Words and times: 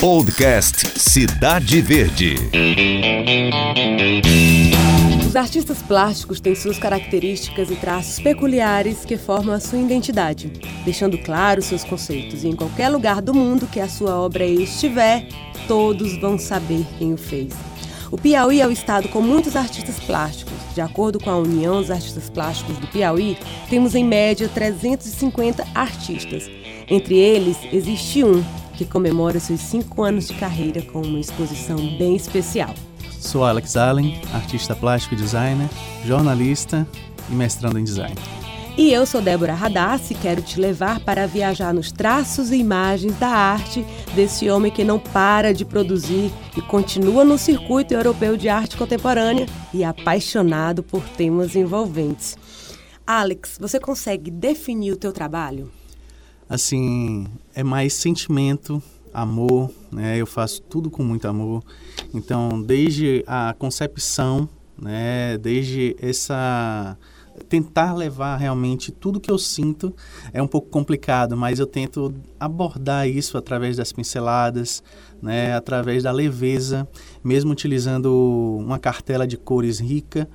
Podcast 0.00 1.00
Cidade 1.00 1.80
Verde. 1.80 2.34
Os 5.26 5.34
artistas 5.34 5.78
plásticos 5.80 6.38
têm 6.38 6.54
suas 6.54 6.78
características 6.78 7.70
e 7.70 7.76
traços 7.76 8.20
peculiares 8.20 9.06
que 9.06 9.16
formam 9.16 9.54
a 9.54 9.60
sua 9.60 9.78
identidade, 9.78 10.52
deixando 10.84 11.16
claro 11.16 11.62
seus 11.62 11.82
conceitos. 11.82 12.44
E 12.44 12.48
em 12.48 12.54
qualquer 12.54 12.90
lugar 12.90 13.22
do 13.22 13.32
mundo 13.32 13.66
que 13.66 13.80
a 13.80 13.88
sua 13.88 14.14
obra 14.16 14.44
estiver, 14.44 15.26
todos 15.66 16.18
vão 16.20 16.38
saber 16.38 16.84
quem 16.98 17.14
o 17.14 17.16
fez. 17.16 17.54
O 18.12 18.18
Piauí 18.18 18.60
é 18.60 18.66
o 18.66 18.70
estado 18.70 19.08
com 19.08 19.22
muitos 19.22 19.56
artistas 19.56 19.98
plásticos. 20.00 20.54
De 20.74 20.80
acordo 20.82 21.18
com 21.18 21.30
a 21.30 21.38
União 21.38 21.80
dos 21.80 21.90
Artistas 21.90 22.28
Plásticos 22.28 22.76
do 22.76 22.86
Piauí, 22.88 23.38
temos 23.70 23.94
em 23.94 24.04
média 24.04 24.46
350 24.46 25.66
artistas. 25.74 26.50
Entre 26.88 27.16
eles, 27.16 27.56
existe 27.72 28.22
um 28.22 28.44
que 28.76 28.84
comemora 28.84 29.40
seus 29.40 29.60
cinco 29.60 30.02
anos 30.02 30.28
de 30.28 30.34
carreira 30.34 30.82
com 30.82 31.00
uma 31.00 31.18
exposição 31.18 31.76
bem 31.96 32.14
especial. 32.14 32.74
Sou 33.18 33.44
Alex 33.44 33.76
Allen, 33.76 34.20
artista 34.32 34.76
plástico 34.76 35.14
e 35.14 35.16
designer, 35.16 35.68
jornalista 36.04 36.86
e 37.30 37.34
mestrando 37.34 37.78
em 37.78 37.84
design. 37.84 38.14
E 38.78 38.92
eu 38.92 39.06
sou 39.06 39.22
Débora 39.22 39.54
Radassi 39.54 40.12
e 40.12 40.16
quero 40.16 40.42
te 40.42 40.60
levar 40.60 41.00
para 41.00 41.26
viajar 41.26 41.72
nos 41.72 41.90
traços 41.90 42.52
e 42.52 42.56
imagens 42.56 43.18
da 43.18 43.28
arte 43.28 43.82
desse 44.14 44.50
homem 44.50 44.70
que 44.70 44.84
não 44.84 44.98
para 44.98 45.54
de 45.54 45.64
produzir 45.64 46.30
e 46.54 46.60
continua 46.60 47.24
no 47.24 47.38
circuito 47.38 47.94
europeu 47.94 48.36
de 48.36 48.50
arte 48.50 48.76
contemporânea 48.76 49.46
e 49.72 49.82
apaixonado 49.82 50.82
por 50.82 51.02
temas 51.02 51.56
envolventes. 51.56 52.36
Alex, 53.06 53.56
você 53.58 53.80
consegue 53.80 54.30
definir 54.30 54.92
o 54.92 54.96
teu 54.96 55.12
trabalho? 55.12 55.70
Assim, 56.48 57.26
é 57.54 57.64
mais 57.64 57.92
sentimento, 57.94 58.82
amor, 59.12 59.70
né? 59.90 60.16
Eu 60.16 60.26
faço 60.26 60.62
tudo 60.62 60.90
com 60.90 61.02
muito 61.02 61.26
amor. 61.26 61.64
Então, 62.12 62.62
desde 62.62 63.24
a 63.26 63.54
concepção, 63.58 64.48
né, 64.80 65.38
desde 65.38 65.96
essa 66.00 66.96
tentar 67.50 67.92
levar 67.92 68.36
realmente 68.36 68.90
tudo 68.90 69.20
que 69.20 69.30
eu 69.30 69.38
sinto 69.38 69.94
é 70.32 70.42
um 70.42 70.46
pouco 70.46 70.68
complicado, 70.68 71.36
mas 71.36 71.58
eu 71.58 71.66
tento 71.66 72.14
abordar 72.40 73.06
isso 73.06 73.36
através 73.36 73.76
das 73.76 73.92
pinceladas, 73.92 74.82
né, 75.20 75.54
através 75.54 76.02
da 76.02 76.12
leveza, 76.12 76.88
mesmo 77.22 77.52
utilizando 77.52 78.58
uma 78.58 78.78
cartela 78.78 79.26
de 79.26 79.36
cores 79.36 79.78
rica, 79.78 80.28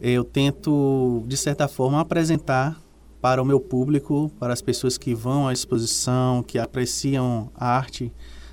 eu 0.00 0.24
tento 0.24 1.22
de 1.28 1.36
certa 1.36 1.68
forma 1.68 2.00
apresentar 2.00 2.80
para 3.28 3.42
o 3.42 3.44
meu 3.44 3.60
público, 3.60 4.32
para 4.40 4.54
as 4.54 4.62
pessoas 4.62 4.96
que 4.96 5.14
vão 5.14 5.46
à 5.46 5.52
exposição, 5.52 6.42
que 6.42 6.58
apreciam 6.58 7.52
a 7.54 7.66
arte 7.76 8.10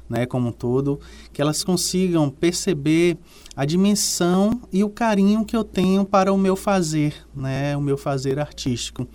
né, 0.10 0.26
como 0.26 0.50
um 0.50 0.52
todo, 0.52 1.00
que 1.32 1.42
elas 1.42 1.64
consigam 1.64 2.30
perceber 2.30 3.18
a 3.56 3.64
dimensão 3.64 4.62
e 4.74 4.84
o 4.84 4.90
carinho 4.90 5.46
que 5.46 5.56
eu 5.56 5.64
tenho 5.64 6.04
para 6.04 6.34
o 6.34 6.38
meu 6.38 6.58
fazer, 6.58 7.16
né, 7.34 7.78
o 7.78 7.80
meu 7.80 7.96
fazer 7.98 8.38
artístico. 8.38 9.08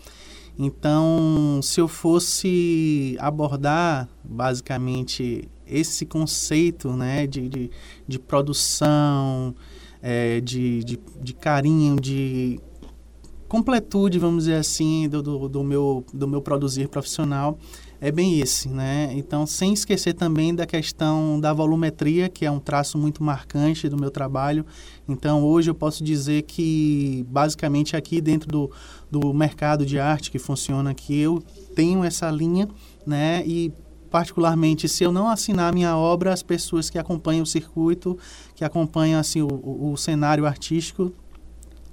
Então, 0.58 1.60
se 1.62 1.78
eu 1.78 1.86
fosse 1.86 3.14
abordar 3.20 4.08
basicamente 4.24 5.46
esse 5.66 6.06
conceito 6.06 6.88
né, 6.94 7.26
de, 7.26 7.50
de, 7.50 7.70
de 8.08 8.18
produção, 8.18 9.54
é, 10.00 10.40
de, 10.40 10.82
de, 10.84 10.98
de 11.20 11.34
carinho, 11.34 12.00
de 12.00 12.58
completude, 13.50 14.16
vamos 14.16 14.44
dizer 14.44 14.54
assim, 14.54 15.08
do, 15.08 15.20
do, 15.20 15.48
do, 15.48 15.64
meu, 15.64 16.04
do 16.14 16.28
meu 16.28 16.40
produzir 16.40 16.86
profissional 16.86 17.58
é 18.00 18.10
bem 18.10 18.40
esse, 18.40 18.68
né? 18.68 19.10
Então, 19.12 19.44
sem 19.44 19.74
esquecer 19.74 20.14
também 20.14 20.54
da 20.54 20.64
questão 20.64 21.38
da 21.38 21.52
volumetria, 21.52 22.28
que 22.28 22.46
é 22.46 22.50
um 22.50 22.60
traço 22.60 22.96
muito 22.96 23.22
marcante 23.22 23.88
do 23.88 23.98
meu 23.98 24.10
trabalho. 24.10 24.64
Então, 25.06 25.42
hoje 25.42 25.68
eu 25.68 25.74
posso 25.74 26.02
dizer 26.02 26.42
que, 26.42 27.26
basicamente, 27.28 27.96
aqui 27.96 28.20
dentro 28.20 28.48
do, 28.48 28.70
do 29.10 29.34
mercado 29.34 29.84
de 29.84 29.98
arte 29.98 30.30
que 30.30 30.38
funciona 30.38 30.92
aqui, 30.92 31.18
eu 31.18 31.42
tenho 31.74 32.04
essa 32.04 32.30
linha, 32.30 32.68
né? 33.04 33.42
E 33.44 33.72
particularmente 34.10 34.88
se 34.88 35.04
eu 35.04 35.12
não 35.12 35.28
assinar 35.28 35.74
minha 35.74 35.96
obra, 35.96 36.32
as 36.32 36.42
pessoas 36.42 36.88
que 36.88 36.98
acompanham 36.98 37.42
o 37.42 37.46
circuito, 37.46 38.18
que 38.54 38.64
acompanham 38.64 39.20
assim 39.20 39.42
o, 39.42 39.48
o, 39.48 39.92
o 39.92 39.96
cenário 39.96 40.46
artístico 40.46 41.12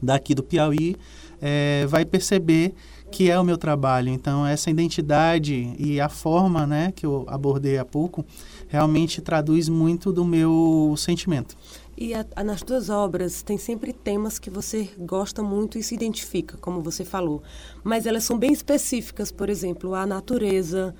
daqui 0.01 0.33
do 0.33 0.43
Piauí, 0.43 0.95
é, 1.41 1.85
vai 1.87 2.05
perceber 2.05 2.73
que 3.11 3.29
é 3.29 3.39
o 3.39 3.43
meu 3.43 3.57
trabalho. 3.57 4.09
Então, 4.09 4.45
essa 4.45 4.69
identidade 4.69 5.73
e 5.79 5.99
a 5.99 6.09
forma 6.09 6.65
né, 6.65 6.91
que 6.95 7.05
eu 7.05 7.25
abordei 7.27 7.77
há 7.77 7.85
pouco 7.85 8.25
realmente 8.67 9.21
traduz 9.21 9.69
muito 9.69 10.11
do 10.11 10.25
meu 10.25 10.93
sentimento. 10.97 11.55
E 11.97 12.13
a, 12.13 12.25
a, 12.35 12.43
nas 12.43 12.61
tuas 12.61 12.89
obras 12.89 13.41
tem 13.41 13.57
sempre 13.57 13.91
temas 13.91 14.37
que 14.37 14.49
você 14.49 14.89
gosta 14.99 15.41
muito 15.41 15.79
e 15.79 15.83
se 15.83 15.95
identifica, 15.95 16.57
como 16.57 16.81
você 16.81 17.03
falou. 17.03 17.41
Mas 17.83 18.05
elas 18.05 18.23
são 18.23 18.37
bem 18.37 18.51
específicas, 18.51 19.31
por 19.31 19.49
exemplo, 19.49 19.95
a 19.95 20.05
natureza, 20.05 20.93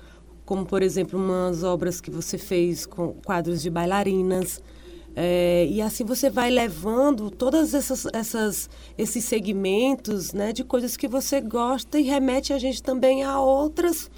como 0.44 0.66
por 0.66 0.82
exemplo 0.82 1.18
umas 1.18 1.62
obras 1.62 2.00
que 2.00 2.10
você 2.10 2.36
fez 2.36 2.84
com 2.84 3.12
quadros 3.24 3.62
de 3.62 3.70
bailarinas. 3.70 4.60
É, 5.16 5.66
e 5.68 5.82
assim 5.82 6.04
você 6.04 6.30
vai 6.30 6.48
levando 6.50 7.30
todas 7.30 7.74
essas, 7.74 8.06
essas 8.12 8.70
esses 8.96 9.24
segmentos 9.24 10.32
né, 10.32 10.52
de 10.52 10.62
coisas 10.62 10.96
que 10.96 11.08
você 11.08 11.40
gosta 11.40 11.98
e 11.98 12.02
remete 12.02 12.52
a 12.52 12.58
gente 12.58 12.80
também 12.82 13.24
a 13.24 13.40
outras 13.40 14.10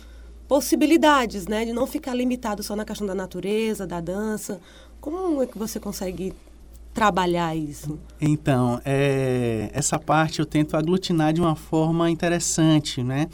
possibilidades, 0.47 1.47
né, 1.47 1.65
de 1.65 1.73
não 1.73 1.87
ficar 1.87 2.13
limitado 2.13 2.63
só 2.63 2.77
na 2.77 2.85
questão 2.85 3.07
da 3.07 3.15
natureza, 3.15 3.87
da 3.87 4.01
dança. 4.01 4.61
Como 5.01 5.43
é 5.43 5.47
que 5.47 5.57
você 5.57 5.81
consegue 5.81 6.35
trabalhar 6.93 7.55
isso? 7.55 7.99
Então, 8.21 8.81
é, 8.85 9.71
essa 9.73 9.99
parte 9.99 10.41
eu 10.41 10.47
tento 10.47 10.77
aglutinar 10.77 11.33
de 11.33 11.41
uma 11.41 11.55
forma 11.55 12.11
interessante, 12.11 13.03
né? 13.03 13.29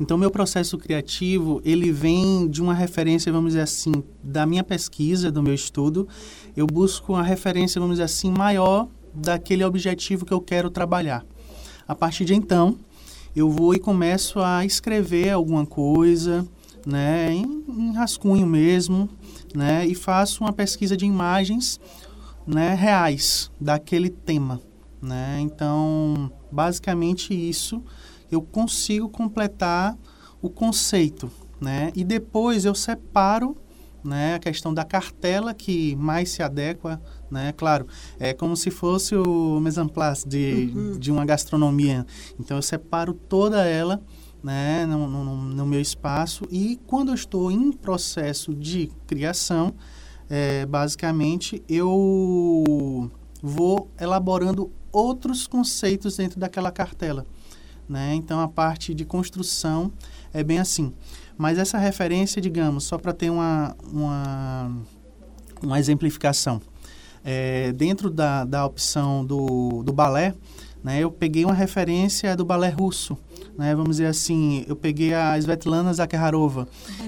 Então, 0.00 0.16
meu 0.16 0.30
processo 0.30 0.78
criativo, 0.78 1.60
ele 1.64 1.92
vem 1.92 2.48
de 2.48 2.62
uma 2.62 2.74
referência, 2.74 3.30
vamos 3.30 3.50
dizer 3.50 3.62
assim, 3.62 3.92
da 4.22 4.46
minha 4.46 4.64
pesquisa, 4.64 5.30
do 5.30 5.42
meu 5.42 5.54
estudo. 5.54 6.08
Eu 6.56 6.66
busco 6.66 7.14
uma 7.14 7.22
referência, 7.22 7.80
vamos 7.80 7.94
dizer 7.94 8.04
assim, 8.04 8.30
maior 8.30 8.88
daquele 9.14 9.64
objetivo 9.64 10.24
que 10.24 10.32
eu 10.32 10.40
quero 10.40 10.70
trabalhar. 10.70 11.24
A 11.86 11.94
partir 11.94 12.24
de 12.24 12.34
então, 12.34 12.78
eu 13.34 13.50
vou 13.50 13.74
e 13.74 13.78
começo 13.78 14.38
a 14.40 14.64
escrever 14.64 15.30
alguma 15.30 15.64
coisa, 15.64 16.46
né, 16.86 17.32
em, 17.32 17.64
em 17.68 17.92
rascunho 17.92 18.46
mesmo, 18.46 19.08
né, 19.54 19.86
e 19.86 19.94
faço 19.94 20.44
uma 20.44 20.52
pesquisa 20.52 20.96
de 20.96 21.06
imagens 21.06 21.80
né, 22.46 22.74
reais 22.74 23.50
daquele 23.60 24.10
tema. 24.10 24.60
Né? 25.00 25.38
Então, 25.40 26.30
basicamente 26.50 27.34
isso, 27.34 27.82
eu 28.30 28.42
consigo 28.42 29.08
completar 29.08 29.96
o 30.40 30.48
conceito. 30.48 31.30
Né? 31.60 31.92
E 31.94 32.04
depois 32.04 32.64
eu 32.64 32.74
separo 32.74 33.56
né, 34.04 34.34
a 34.34 34.38
questão 34.38 34.72
da 34.72 34.84
cartela 34.84 35.54
que 35.54 35.94
mais 35.96 36.30
se 36.30 36.42
adequa, 36.42 37.00
né, 37.30 37.52
claro, 37.56 37.86
é 38.18 38.32
como 38.32 38.56
se 38.56 38.70
fosse 38.70 39.14
o 39.14 39.60
mise 39.60 39.80
en 39.80 39.88
place 39.88 40.28
de, 40.28 40.72
uhum. 40.74 40.98
de 40.98 41.10
uma 41.10 41.24
gastronomia. 41.24 42.06
Então 42.38 42.56
eu 42.56 42.62
separo 42.62 43.14
toda 43.14 43.64
ela, 43.64 44.02
né, 44.42 44.84
no, 44.86 45.06
no, 45.06 45.36
no, 45.36 45.66
meu 45.66 45.80
espaço 45.80 46.44
e 46.50 46.80
quando 46.86 47.10
eu 47.10 47.14
estou 47.14 47.50
em 47.50 47.70
processo 47.70 48.54
de 48.54 48.90
criação, 49.06 49.74
é, 50.28 50.64
basicamente, 50.64 51.62
eu 51.68 53.10
vou 53.42 53.90
elaborando 54.00 54.72
outros 54.90 55.46
conceitos 55.46 56.16
dentro 56.16 56.40
daquela 56.40 56.72
cartela. 56.72 57.26
Né? 57.88 58.14
Então, 58.14 58.40
a 58.40 58.48
parte 58.48 58.94
de 58.94 59.04
construção 59.04 59.92
é 60.32 60.42
bem 60.42 60.58
assim. 60.58 60.94
Mas 61.36 61.58
essa 61.58 61.78
referência, 61.78 62.40
digamos, 62.40 62.84
só 62.84 62.98
para 62.98 63.12
ter 63.12 63.30
uma, 63.30 63.74
uma, 63.92 64.72
uma 65.62 65.78
exemplificação, 65.78 66.60
é, 67.24 67.72
dentro 67.72 68.10
da, 68.10 68.44
da 68.44 68.64
opção 68.66 69.24
do, 69.24 69.82
do 69.82 69.92
balé, 69.92 70.34
né, 70.82 70.98
eu 71.00 71.10
peguei 71.10 71.44
uma 71.44 71.54
referência 71.54 72.36
do 72.36 72.44
balé 72.44 72.68
russo, 72.68 73.16
né, 73.56 73.74
vamos 73.74 73.96
dizer 73.96 74.06
assim, 74.06 74.64
eu 74.68 74.74
peguei 74.74 75.14
a 75.14 75.38
Svetlana 75.38 75.92
Zakharova. 75.94 76.66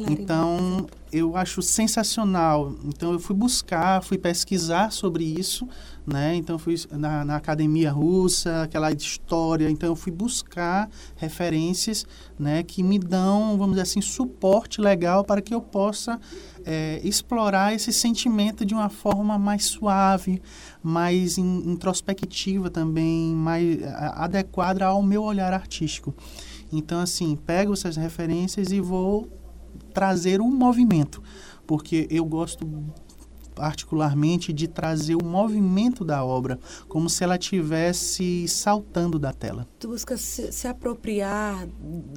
Então, 0.09 0.87
eu 1.15 1.37
acho 1.37 1.63
sensacional. 1.63 2.75
Então, 2.85 3.13
eu 3.13 3.21
fui 3.21 3.37
buscar, 3.37 4.03
fui 4.03 4.19
pesquisar 4.19 4.91
sobre 4.91 5.25
isso, 5.25 5.69
né? 6.05 6.35
Então, 6.35 6.59
fui 6.59 6.75
na, 6.91 7.25
na 7.25 7.37
academia 7.37 7.93
russa, 7.93 8.63
aquela 8.63 8.91
história. 8.91 9.71
Então, 9.71 9.91
eu 9.91 9.95
fui 9.95 10.11
buscar 10.11 10.91
referências, 11.15 12.05
né, 12.37 12.65
que 12.65 12.83
me 12.83 12.99
dão, 12.99 13.57
vamos 13.57 13.77
dizer 13.77 13.83
assim, 13.83 14.01
suporte 14.01 14.81
legal 14.81 15.25
para 15.25 15.41
que 15.41 15.55
eu 15.55 15.61
possa 15.61 16.21
é, 16.65 17.01
explorar 17.05 17.73
esse 17.73 17.93
sentimento 17.93 18.65
de 18.65 18.75
uma 18.75 18.89
forma 18.89 19.39
mais 19.39 19.67
suave, 19.67 20.43
mais 20.83 21.39
in, 21.39 21.63
introspectiva 21.71 22.69
também, 22.71 23.33
mais 23.35 23.79
adequada 24.15 24.85
ao 24.85 25.01
meu 25.01 25.23
olhar 25.23 25.53
artístico. 25.53 26.13
Então, 26.73 26.99
assim, 26.99 27.37
pego 27.37 27.73
essas 27.73 27.97
referências 27.97 28.73
e 28.73 28.81
vou 28.81 29.44
trazer 29.95 30.41
um 30.41 30.51
movimento, 30.51 31.23
porque 31.67 32.07
eu 32.11 32.25
gosto 32.25 32.67
particularmente 33.55 34.53
de 34.53 34.67
trazer 34.67 35.15
o 35.15 35.25
movimento 35.25 36.05
da 36.05 36.25
obra, 36.25 36.59
como 36.89 37.09
se 37.09 37.23
ela 37.23 37.39
tivesse 37.39 38.47
saltando 38.49 39.19
da 39.19 39.33
tela. 39.33 39.67
Tu 39.79 39.89
busca 39.89 40.17
se, 40.17 40.51
se 40.53 40.67
apropriar 40.67 41.67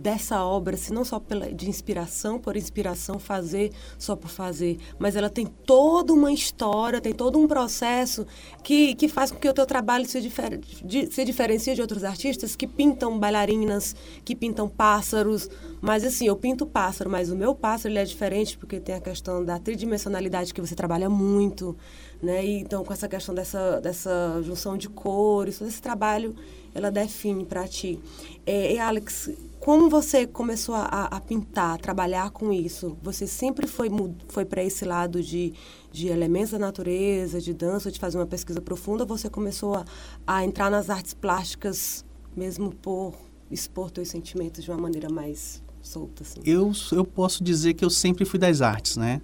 dessa 0.01 0.43
obra, 0.43 0.75
se 0.75 0.91
não 0.91 1.05
só 1.05 1.19
pela, 1.19 1.53
de 1.53 1.69
inspiração 1.69 2.39
por 2.39 2.57
inspiração, 2.57 3.19
fazer 3.19 3.71
só 3.97 4.15
por 4.15 4.29
fazer, 4.29 4.77
mas 4.97 5.15
ela 5.15 5.29
tem 5.29 5.45
toda 5.45 6.11
uma 6.11 6.31
história, 6.31 6.99
tem 6.99 7.13
todo 7.13 7.37
um 7.37 7.47
processo 7.47 8.25
que, 8.63 8.95
que 8.95 9.07
faz 9.07 9.31
com 9.31 9.37
que 9.37 9.49
o 9.49 9.53
teu 9.53 9.65
trabalho 9.65 10.07
se, 10.07 10.19
difer, 10.19 10.59
de, 10.83 11.11
se 11.11 11.23
diferencie 11.23 11.75
de 11.75 11.81
outros 11.81 12.03
artistas 12.03 12.55
que 12.55 12.65
pintam 12.65 13.19
bailarinas, 13.19 13.95
que 14.25 14.35
pintam 14.35 14.67
pássaros, 14.67 15.49
mas 15.81 16.03
assim, 16.03 16.27
eu 16.27 16.35
pinto 16.35 16.65
pássaro, 16.65 17.09
mas 17.09 17.29
o 17.29 17.35
meu 17.35 17.53
pássaro 17.53 17.91
ele 17.91 17.99
é 17.99 18.03
diferente 18.03 18.57
porque 18.57 18.79
tem 18.79 18.95
a 18.95 19.01
questão 19.01 19.43
da 19.43 19.59
tridimensionalidade 19.59 20.53
que 20.53 20.61
você 20.61 20.75
trabalha 20.75 21.09
muito, 21.09 21.77
né? 22.21 22.45
E, 22.45 22.59
então, 22.59 22.83
com 22.83 22.91
essa 22.91 23.07
questão 23.07 23.33
dessa, 23.35 23.79
dessa 23.79 24.41
junção 24.43 24.77
de 24.77 24.89
cores, 24.89 25.59
todo 25.59 25.67
esse 25.67 25.81
trabalho, 25.81 26.35
ela 26.73 26.89
define 26.89 27.45
para 27.45 27.67
ti. 27.67 27.99
É, 28.45 28.73
e 28.73 28.79
Alex, 28.79 29.29
como 29.59 29.89
você 29.89 30.25
começou 30.25 30.75
a, 30.75 31.05
a, 31.05 31.19
pintar, 31.19 31.75
a 31.75 31.77
trabalhar 31.77 32.31
com 32.31 32.51
isso? 32.51 32.97
Você 33.03 33.27
sempre 33.27 33.67
foi, 33.67 33.89
foi 34.27 34.45
para 34.45 34.63
esse 34.63 34.83
lado 34.85 35.21
de, 35.21 35.53
de 35.91 36.07
elementos 36.07 36.51
da 36.51 36.59
natureza, 36.59 37.39
de 37.39 37.53
dança, 37.53 37.91
de 37.91 37.99
fazer 37.99 38.17
uma 38.17 38.27
pesquisa 38.27 38.61
profunda? 38.61 39.03
Ou 39.03 39.07
você 39.07 39.29
começou 39.29 39.75
a, 39.75 39.85
a 40.25 40.43
entrar 40.43 40.71
nas 40.71 40.89
artes 40.89 41.13
plásticas 41.13 42.03
mesmo 42.35 42.71
por 42.71 43.15
expor 43.49 43.91
seus 43.93 44.09
sentimentos 44.09 44.63
de 44.63 44.69
uma 44.69 44.79
maneira 44.79 45.09
mais 45.09 45.63
solta? 45.87 46.23
Assim? 46.23 46.41
Eu, 46.45 46.71
eu 46.91 47.05
posso 47.05 47.43
dizer 47.43 47.73
que 47.73 47.83
eu 47.83 47.89
sempre 47.89 48.25
fui 48.25 48.39
das 48.39 48.61
artes, 48.61 48.97
né? 48.97 49.21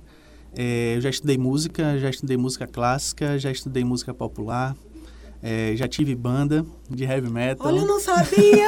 É, 0.56 0.95
eu 0.95 1.01
já 1.01 1.10
estudei 1.10 1.38
música, 1.38 1.98
já 1.98 2.10
estudei 2.10 2.38
música 2.38 2.68
clássica, 2.68 3.39
já 3.39 3.51
estudei 3.51 3.83
música 3.83 4.13
popular, 4.13 4.75
é, 5.45 5.75
já 5.75 5.89
tive 5.89 6.15
banda 6.15 6.65
de 6.89 7.04
heavy 7.04 7.30
metal. 7.30 7.68
Olha, 7.68 7.80
eu 7.80 7.86
não 7.86 8.00
sabia! 8.00 8.68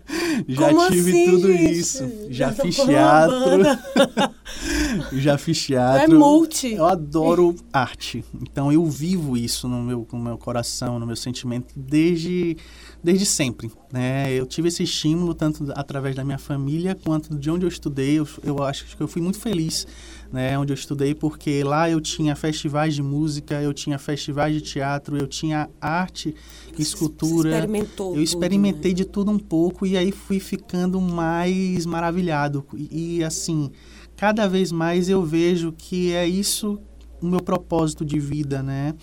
já 0.48 0.68
Como 0.68 0.88
tive 0.88 1.10
assim, 1.10 1.30
tudo 1.30 1.52
gente? 1.52 1.72
isso. 1.72 2.12
Já, 2.30 2.50
fiz 2.50 2.76
com 2.76 2.84
uma 2.84 3.26
banda. 3.26 3.76
teatro. 3.76 4.34
já 5.20 5.36
fiz 5.36 5.62
teatro. 5.66 6.14
É 6.14 6.18
multi. 6.18 6.72
Eu 6.72 6.86
adoro 6.86 7.54
arte. 7.70 8.24
Então 8.40 8.72
eu 8.72 8.86
vivo 8.86 9.36
isso 9.36 9.68
no 9.68 9.82
meu, 9.82 10.08
no 10.10 10.18
meu 10.18 10.38
coração, 10.38 10.98
no 10.98 11.06
meu 11.06 11.16
sentimento 11.16 11.74
desde, 11.76 12.56
desde 13.04 13.26
sempre. 13.26 13.70
Né? 13.92 14.32
Eu 14.32 14.46
tive 14.46 14.68
esse 14.68 14.82
estímulo 14.82 15.34
tanto 15.34 15.70
através 15.76 16.16
da 16.16 16.24
minha 16.24 16.38
família 16.38 16.94
quanto 16.94 17.36
de 17.36 17.50
onde 17.50 17.66
eu 17.66 17.68
estudei. 17.68 18.18
Eu, 18.18 18.26
eu 18.42 18.62
acho 18.64 18.96
que 18.96 19.00
eu 19.00 19.06
fui 19.06 19.20
muito 19.20 19.38
feliz 19.38 19.86
né, 20.32 20.58
onde 20.58 20.72
eu 20.72 20.74
estudei, 20.74 21.14
porque 21.14 21.62
lá 21.62 21.88
eu 21.88 22.00
tinha 22.00 22.34
festivais 22.34 22.94
de 22.94 23.02
música, 23.02 23.60
eu 23.60 23.74
tinha 23.74 23.98
festivais 23.98 24.54
de 24.54 24.62
teatro, 24.62 25.18
eu 25.18 25.26
tinha 25.26 25.68
arte, 25.78 26.34
escultura. 26.78 27.50
Você 27.50 27.56
experimentou 27.56 28.16
eu 28.16 28.22
experimentei 28.22 28.94
tudo, 28.94 28.98
né? 28.98 29.04
de 29.04 29.04
tudo 29.04 29.30
um 29.30 29.38
pouco 29.38 29.86
e 29.86 29.98
aí 29.98 30.10
fui 30.10 30.40
ficando 30.40 30.98
mais 30.98 31.84
maravilhado. 31.84 32.64
E, 32.74 33.18
e 33.18 33.24
assim, 33.24 33.70
cada 34.16 34.48
vez 34.48 34.72
mais 34.72 35.10
eu 35.10 35.22
vejo 35.22 35.72
que 35.76 36.10
é 36.10 36.26
isso 36.26 36.80
o 37.22 37.26
meu 37.26 37.40
propósito 37.42 38.04
de 38.04 38.18
vida, 38.18 38.62
né? 38.62 38.94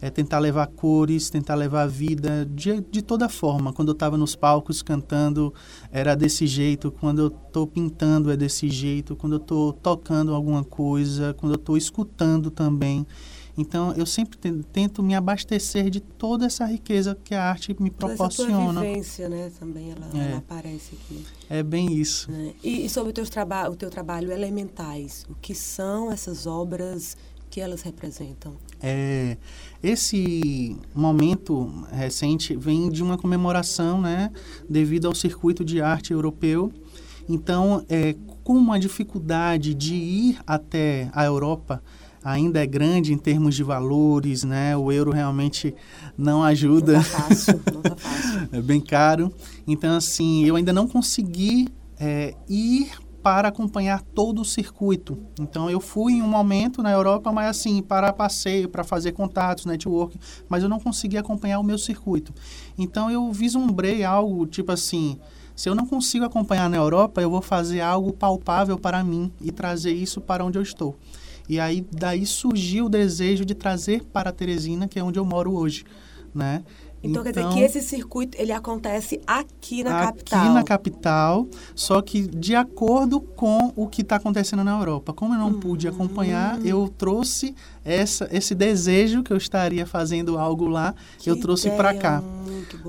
É 0.00 0.10
tentar 0.10 0.38
levar 0.38 0.66
cores, 0.66 1.30
tentar 1.30 1.54
levar 1.54 1.86
vida 1.86 2.46
de, 2.46 2.80
de 2.90 3.02
toda 3.02 3.28
forma. 3.28 3.72
Quando 3.72 3.88
eu 3.88 3.92
estava 3.94 4.16
nos 4.16 4.36
palcos 4.36 4.82
cantando, 4.82 5.52
era 5.90 6.14
desse 6.14 6.46
jeito. 6.46 6.90
Quando 6.90 7.20
eu 7.20 7.28
estou 7.28 7.66
pintando, 7.66 8.30
é 8.30 8.36
desse 8.36 8.68
jeito. 8.68 9.16
Quando 9.16 9.34
eu 9.34 9.40
estou 9.40 9.72
tocando 9.72 10.34
alguma 10.34 10.62
coisa, 10.64 11.34
quando 11.34 11.52
eu 11.52 11.58
estou 11.58 11.76
escutando 11.76 12.50
também. 12.50 13.06
Então, 13.58 13.92
eu 13.92 14.06
sempre 14.06 14.38
tento 14.72 15.02
me 15.02 15.14
abastecer 15.14 15.90
de 15.90 16.00
toda 16.00 16.46
essa 16.46 16.64
riqueza 16.64 17.18
que 17.22 17.34
a 17.34 17.42
arte 17.50 17.76
me 17.78 17.90
proporciona. 17.90 18.52
Toda 18.52 18.70
essa 18.70 18.80
vivência, 18.80 19.28
né? 19.28 19.50
Também 19.58 19.90
ela, 19.90 20.08
É. 20.14 20.28
ela 20.30 20.38
aparece 20.38 20.94
aqui. 20.94 21.26
É 21.48 21.62
bem 21.62 21.92
isso. 21.92 22.30
né? 22.30 22.52
E, 22.62 22.86
e 22.86 22.88
sobre 22.88 23.10
o, 23.10 23.12
teus 23.12 23.28
traba 23.28 23.68
o 23.68 23.76
teu 23.76 23.90
trabalho 23.90 24.32
elementais, 24.32 25.26
o 25.28 25.34
que 25.34 25.54
são 25.54 26.10
essas 26.10 26.46
obras 26.46 27.16
que 27.50 27.60
elas 27.60 27.82
representam? 27.82 28.54
É, 28.80 29.36
esse 29.82 30.76
momento 30.94 31.84
recente 31.92 32.56
vem 32.56 32.88
de 32.88 33.02
uma 33.02 33.18
comemoração, 33.18 34.00
né, 34.00 34.30
devido 34.68 35.08
ao 35.08 35.14
circuito 35.14 35.64
de 35.64 35.82
arte 35.82 36.12
europeu. 36.12 36.72
Então, 37.28 37.84
é, 37.88 38.14
como 38.44 38.72
a 38.72 38.78
dificuldade 38.78 39.74
de 39.74 39.94
ir 39.94 40.38
até 40.46 41.10
a 41.12 41.24
Europa 41.24 41.82
ainda 42.22 42.62
é 42.62 42.66
grande 42.66 43.12
em 43.12 43.18
termos 43.18 43.54
de 43.54 43.62
valores, 43.62 44.44
né, 44.44 44.76
o 44.76 44.92
euro 44.92 45.10
realmente 45.10 45.74
não 46.16 46.42
ajuda. 46.42 46.94
Não 46.94 47.02
tá 47.02 47.08
fácil, 47.08 47.60
não 47.72 47.82
tá 47.82 47.96
fácil. 47.96 48.48
é 48.52 48.62
bem 48.62 48.80
caro. 48.80 49.32
Então, 49.66 49.96
assim, 49.96 50.44
eu 50.44 50.54
ainda 50.54 50.72
não 50.72 50.86
consegui 50.86 51.68
é, 51.98 52.34
ir 52.48 52.90
para 53.22 53.48
acompanhar 53.48 54.02
todo 54.02 54.40
o 54.40 54.44
circuito. 54.44 55.18
Então, 55.38 55.70
eu 55.70 55.80
fui 55.80 56.14
em 56.14 56.22
um 56.22 56.28
momento 56.28 56.82
na 56.82 56.90
Europa, 56.90 57.32
mas 57.32 57.48
assim, 57.50 57.82
para 57.82 58.12
passeio, 58.12 58.68
para 58.68 58.84
fazer 58.84 59.12
contatos, 59.12 59.66
network, 59.66 60.18
mas 60.48 60.62
eu 60.62 60.68
não 60.68 60.80
consegui 60.80 61.16
acompanhar 61.16 61.58
o 61.58 61.64
meu 61.64 61.78
circuito. 61.78 62.32
Então, 62.78 63.10
eu 63.10 63.30
vislumbrei 63.32 64.04
algo 64.04 64.46
tipo 64.46 64.72
assim. 64.72 65.18
Se 65.54 65.68
eu 65.68 65.74
não 65.74 65.86
consigo 65.86 66.24
acompanhar 66.24 66.70
na 66.70 66.78
Europa, 66.78 67.20
eu 67.20 67.30
vou 67.30 67.42
fazer 67.42 67.82
algo 67.82 68.12
palpável 68.12 68.78
para 68.78 69.04
mim 69.04 69.30
e 69.40 69.52
trazer 69.52 69.92
isso 69.92 70.20
para 70.20 70.42
onde 70.44 70.56
eu 70.56 70.62
estou. 70.62 70.96
E 71.50 71.60
aí 71.60 71.84
daí 71.92 72.24
surgiu 72.24 72.86
o 72.86 72.88
desejo 72.88 73.44
de 73.44 73.54
trazer 73.54 74.04
para 74.04 74.32
Teresina, 74.32 74.88
que 74.88 74.98
é 74.98 75.04
onde 75.04 75.18
eu 75.18 75.24
moro 75.24 75.52
hoje, 75.52 75.84
né? 76.34 76.62
Então, 77.02 77.22
quer 77.22 77.32
dizer 77.32 77.48
que 77.48 77.60
esse 77.60 77.80
circuito 77.80 78.36
ele 78.40 78.52
acontece 78.52 79.20
aqui 79.26 79.82
na 79.82 80.02
aqui 80.08 80.18
capital. 80.24 80.52
na 80.54 80.62
capital, 80.62 81.48
só 81.74 82.02
que 82.02 82.22
de 82.28 82.54
acordo 82.54 83.20
com 83.20 83.72
o 83.74 83.86
que 83.88 84.02
está 84.02 84.16
acontecendo 84.16 84.62
na 84.62 84.78
Europa. 84.78 85.12
Como 85.14 85.34
eu 85.34 85.38
não 85.38 85.54
pude 85.54 85.86
Hum. 85.88 85.90
acompanhar, 85.92 86.64
eu 86.64 86.92
trouxe 86.98 87.54
essa, 87.84 88.28
esse 88.30 88.54
desejo 88.54 89.22
que 89.22 89.32
eu 89.32 89.36
estaria 89.38 89.86
fazendo 89.86 90.36
algo 90.38 90.66
lá, 90.68 90.94
Que 91.18 91.30
eu 91.30 91.36
trouxe 91.40 91.70
para 91.70 91.94
cá. 91.94 92.22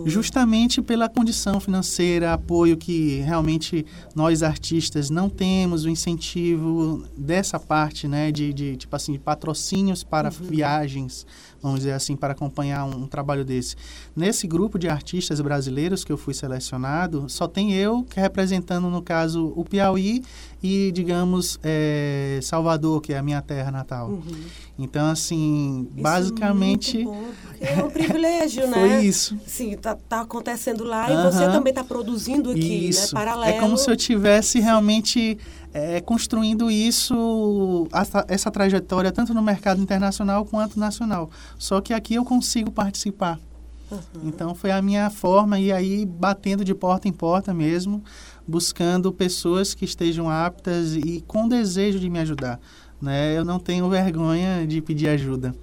Justamente 0.05 0.81
pela 0.81 1.07
condição 1.09 1.59
financeira, 1.59 2.33
apoio 2.33 2.77
que 2.77 3.19
realmente 3.21 3.85
nós 4.15 4.43
artistas 4.43 5.09
não 5.09 5.29
temos, 5.29 5.85
o 5.85 5.89
incentivo 5.89 7.03
dessa 7.17 7.59
parte, 7.59 8.07
né, 8.07 8.31
de, 8.31 8.53
de 8.53 8.75
tipo 8.77 8.95
assim, 8.95 9.13
de 9.13 9.19
patrocínios 9.19 10.03
para 10.03 10.29
Uhum. 10.29 10.47
viagens, 10.47 11.25
vamos 11.61 11.79
dizer 11.79 11.93
assim, 11.93 12.15
para 12.15 12.33
acompanhar 12.33 12.85
um, 12.85 13.03
um 13.03 13.07
trabalho 13.07 13.45
desse. 13.45 13.75
Nesse 14.15 14.47
grupo 14.47 14.79
de 14.79 14.87
artistas 14.89 15.39
brasileiros 15.39 16.03
que 16.03 16.11
eu 16.11 16.17
fui 16.17 16.33
selecionado, 16.33 17.29
só 17.29 17.47
tem 17.47 17.73
eu 17.73 18.03
que 18.03 18.19
representando, 18.19 18.89
no 18.89 19.01
caso, 19.01 19.53
o 19.55 19.63
Piauí 19.63 20.23
e, 20.63 20.91
digamos, 20.91 21.59
eh, 21.63 22.39
Salvador, 22.43 23.01
que 23.01 23.13
é 23.13 23.17
a 23.17 23.23
minha 23.23 23.41
terra 23.41 23.71
natal. 23.71 24.09
Uhum. 24.09 24.21
Então, 24.77 25.07
assim, 25.09 25.87
Isso 25.89 25.99
é 25.99 26.01
basicamente 26.01 27.03
porque 27.03 27.63
é 27.63 27.83
um 27.83 27.89
privilégio, 27.89 28.65
né? 28.69 28.73
foi 28.73 29.05
isso. 29.05 29.37
Sim, 29.45 29.75
tá, 29.77 29.95
tá 29.95 30.21
acontecendo 30.21 30.83
lá 30.83 31.11
e 31.11 31.31
você 31.31 31.45
também 31.45 31.73
tá 31.73 31.83
produzindo 31.83 32.51
aqui, 32.51 32.89
Isso. 32.89 33.13
né? 33.13 33.21
Paralelo. 33.21 33.57
É 33.57 33.59
como 33.59 33.77
se 33.77 33.89
eu 33.89 33.95
tivesse 33.95 34.59
realmente 34.59 35.37
é, 35.73 36.01
construindo 36.01 36.69
isso, 36.69 37.87
essa, 37.93 38.25
essa 38.27 38.51
trajetória, 38.51 39.11
tanto 39.11 39.33
no 39.33 39.41
mercado 39.41 39.81
internacional 39.81 40.45
quanto 40.45 40.79
nacional. 40.79 41.29
Só 41.57 41.81
que 41.81 41.93
aqui 41.93 42.15
eu 42.15 42.25
consigo 42.25 42.71
participar. 42.71 43.39
Uhum. 43.91 44.21
Então 44.23 44.55
foi 44.55 44.71
a 44.71 44.81
minha 44.81 45.09
forma, 45.09 45.59
e 45.59 45.71
aí 45.71 46.05
batendo 46.05 46.63
de 46.63 46.73
porta 46.73 47.07
em 47.07 47.11
porta 47.11 47.53
mesmo, 47.53 48.03
buscando 48.47 49.11
pessoas 49.11 49.73
que 49.73 49.85
estejam 49.85 50.29
aptas 50.29 50.95
e 50.95 51.23
com 51.27 51.47
desejo 51.47 51.99
de 51.99 52.09
me 52.09 52.19
ajudar. 52.19 52.59
Né? 53.01 53.37
Eu 53.37 53.43
não 53.43 53.59
tenho 53.59 53.89
vergonha 53.89 54.65
de 54.67 54.81
pedir 54.81 55.09
ajuda. 55.09 55.53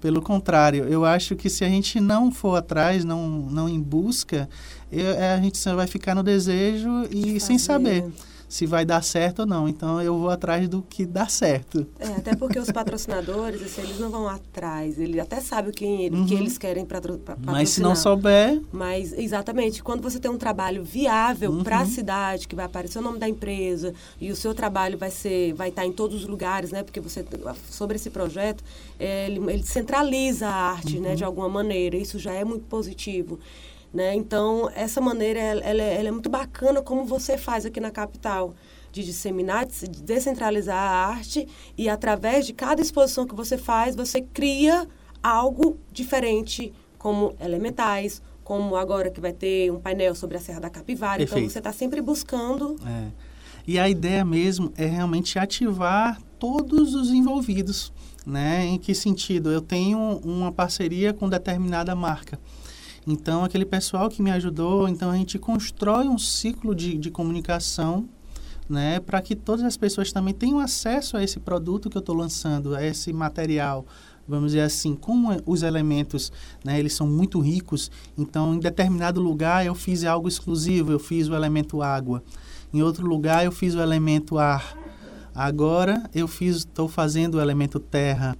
Pelo 0.00 0.20
contrário, 0.20 0.84
eu 0.84 1.04
acho 1.04 1.34
que 1.34 1.48
se 1.48 1.64
a 1.64 1.68
gente 1.68 1.98
não 1.98 2.30
for 2.30 2.56
atrás, 2.56 3.04
não, 3.04 3.26
não 3.28 3.68
em 3.68 3.80
busca, 3.80 4.48
eu- 4.92 5.18
a 5.34 5.40
gente 5.40 5.56
só 5.56 5.74
vai 5.74 5.86
ficar 5.86 6.14
no 6.14 6.22
desejo 6.22 6.90
e 7.10 7.40
sem 7.40 7.58
saber 7.58 8.04
se 8.54 8.66
vai 8.66 8.84
dar 8.84 9.02
certo 9.02 9.40
ou 9.40 9.46
não. 9.46 9.68
Então 9.68 10.00
eu 10.00 10.16
vou 10.16 10.30
atrás 10.30 10.68
do 10.68 10.80
que 10.80 11.04
dá 11.04 11.26
certo. 11.26 11.84
É, 11.98 12.06
até 12.06 12.36
porque 12.36 12.56
os 12.56 12.70
patrocinadores, 12.70 13.60
assim, 13.60 13.82
eles 13.82 13.98
não 13.98 14.08
vão 14.10 14.28
atrás. 14.28 14.96
Eles 14.96 15.18
até 15.18 15.40
sabem 15.40 15.70
o 15.70 15.74
que, 15.74 15.84
ele- 15.84 16.14
Uhum. 16.16 16.24
que 16.26 16.34
eles 16.34 16.56
querem 16.56 16.84
para 16.84 17.00
patrocinar. 17.00 17.38
Mas 17.44 17.70
se 17.70 17.80
não 17.80 17.96
souber, 17.96 18.60
Mas, 18.72 19.12
exatamente, 19.12 19.82
quando 19.82 20.02
você 20.02 20.20
tem 20.20 20.30
um 20.30 20.38
trabalho 20.38 20.84
viável 20.84 21.50
Uhum. 21.50 21.64
para 21.64 21.80
a 21.80 21.84
cidade, 21.86 22.46
que 22.46 22.54
vai 22.54 22.64
aparecer 22.66 22.98
o 23.00 23.02
nome 23.02 23.18
da 23.18 23.28
empresa 23.28 23.92
e 24.20 24.30
o 24.30 24.36
seu 24.36 24.54
trabalho 24.54 24.96
vai 24.96 25.10
ser, 25.10 25.52
vai 25.54 25.70
estar 25.70 25.84
em 25.84 25.92
todos 25.92 26.22
os 26.22 26.28
lugares, 26.28 26.70
né? 26.70 26.84
Porque 26.84 27.00
você, 27.00 27.24
sobre 27.68 27.96
esse 27.96 28.08
projeto, 28.08 28.62
ele, 29.00 29.40
ele 29.50 29.64
centraliza 29.64 30.46
a 30.46 30.54
arte, 30.54 31.00
né? 31.00 31.10
Uhum. 31.10 31.14
De 31.16 31.24
alguma 31.24 31.48
maneira. 31.48 31.96
Isso 31.96 32.20
já 32.20 32.32
é 32.32 32.44
muito 32.44 32.66
positivo. 32.66 33.40
Né? 33.94 34.12
Então, 34.16 34.68
essa 34.74 35.00
maneira, 35.00 35.38
ela, 35.38 35.60
ela 35.60 35.82
é, 35.82 35.94
ela 36.00 36.08
é 36.08 36.10
muito 36.10 36.28
bacana 36.28 36.82
como 36.82 37.04
você 37.04 37.38
faz 37.38 37.64
aqui 37.64 37.78
na 37.78 37.92
capital. 37.92 38.54
de 38.90 39.04
disseminar, 39.04 39.66
de 39.66 40.02
descentralizar 40.02 40.76
a 40.76 41.06
arte 41.06 41.48
e 41.76 41.88
através 41.88 42.46
de 42.46 42.52
cada 42.52 42.80
exposição 42.80 43.26
que 43.26 43.34
você 43.34 43.58
faz, 43.58 43.96
você 43.96 44.20
cria 44.20 44.86
algo 45.20 45.76
diferente, 45.90 46.72
como 46.96 47.34
elementais, 47.40 48.22
como 48.44 48.76
agora 48.76 49.10
que 49.10 49.20
vai 49.20 49.32
ter 49.32 49.72
um 49.72 49.80
painel 49.80 50.14
sobre 50.14 50.36
a 50.36 50.40
Serra 50.40 50.60
da 50.60 50.70
Capivara. 50.70 51.22
Então, 51.22 51.34
Perfeito. 51.34 51.38
Então 51.38 51.52
você 51.52 51.58
está 51.58 51.72
sempre 51.72 52.00
buscando. 52.00 52.76
É. 52.86 53.08
E 53.66 53.78
a 53.78 53.88
ideia 53.88 54.24
mesmo 54.24 54.72
é 54.76 54.86
realmente 54.86 55.38
ativar 55.38 56.20
todos 56.38 56.94
os 56.94 57.08
envolvidos. 57.10 57.92
Né? 58.24 58.64
Em 58.66 58.78
que 58.78 58.94
sentido? 58.94 59.50
Eu 59.50 59.60
tenho 59.60 59.98
uma 60.24 60.52
parceria 60.52 61.12
com 61.12 61.28
determinada 61.28 61.94
marca. 61.94 62.38
Então, 63.06 63.44
aquele 63.44 63.66
pessoal 63.66 64.08
que 64.08 64.22
me 64.22 64.30
ajudou, 64.30 64.88
então 64.88 65.10
a 65.10 65.16
gente 65.16 65.38
constrói 65.38 66.08
um 66.08 66.18
ciclo 66.18 66.74
de, 66.74 66.96
de 66.96 67.10
comunicação 67.10 68.08
né, 68.68 68.98
para 69.00 69.20
que 69.20 69.34
todas 69.34 69.64
as 69.64 69.76
pessoas 69.76 70.12
também 70.12 70.32
tenham 70.32 70.58
acesso 70.58 71.16
a 71.16 71.22
esse 71.22 71.38
produto 71.38 71.90
que 71.90 71.96
eu 71.96 72.00
estou 72.00 72.14
lançando, 72.14 72.74
a 72.74 72.82
esse 72.82 73.12
material, 73.12 73.84
vamos 74.26 74.52
dizer 74.52 74.62
assim, 74.62 74.94
como 74.94 75.36
os 75.44 75.62
elementos, 75.62 76.32
né, 76.64 76.78
eles 76.78 76.94
são 76.94 77.06
muito 77.06 77.40
ricos, 77.40 77.90
então 78.16 78.54
em 78.54 78.58
determinado 78.58 79.20
lugar 79.20 79.66
eu 79.66 79.74
fiz 79.74 80.04
algo 80.04 80.28
exclusivo, 80.28 80.92
eu 80.92 80.98
fiz 80.98 81.28
o 81.28 81.34
elemento 81.34 81.82
água. 81.82 82.22
Em 82.72 82.82
outro 82.82 83.06
lugar 83.06 83.44
eu 83.44 83.52
fiz 83.52 83.74
o 83.74 83.80
elemento 83.80 84.38
ar. 84.38 84.76
Agora 85.34 86.08
eu 86.14 86.26
fiz, 86.26 86.58
estou 86.58 86.88
fazendo 86.88 87.36
o 87.36 87.40
elemento 87.40 87.78
terra. 87.78 88.36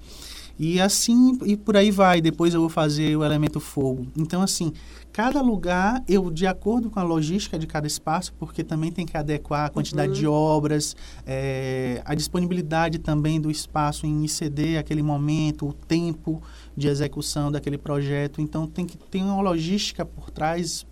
E 0.58 0.80
assim, 0.80 1.38
e 1.44 1.56
por 1.56 1.76
aí 1.76 1.90
vai. 1.90 2.20
Depois 2.20 2.54
eu 2.54 2.60
vou 2.60 2.68
fazer 2.68 3.16
o 3.16 3.24
elemento 3.24 3.58
fogo. 3.58 4.06
Então, 4.16 4.40
assim, 4.42 4.72
cada 5.12 5.40
lugar, 5.40 6.02
eu, 6.08 6.30
de 6.30 6.46
acordo 6.46 6.90
com 6.90 6.98
a 6.98 7.02
logística 7.02 7.58
de 7.58 7.66
cada 7.66 7.86
espaço, 7.86 8.32
porque 8.38 8.62
também 8.62 8.90
tem 8.90 9.06
que 9.06 9.16
adequar 9.16 9.66
a 9.66 9.68
quantidade 9.68 10.12
uhum. 10.12 10.18
de 10.18 10.26
obras, 10.26 10.96
é, 11.26 12.02
a 12.04 12.14
disponibilidade 12.14 12.98
também 12.98 13.40
do 13.40 13.50
espaço 13.50 14.06
em 14.06 14.24
ICD, 14.24 14.78
aquele 14.78 15.02
momento, 15.02 15.68
o 15.68 15.72
tempo 15.72 16.42
de 16.76 16.88
execução 16.88 17.50
daquele 17.52 17.78
projeto. 17.78 18.40
Então, 18.40 18.66
tem 18.66 18.84
que 18.84 18.96
ter 18.96 19.22
uma 19.22 19.40
logística 19.40 20.04
por 20.04 20.30
trás 20.30 20.86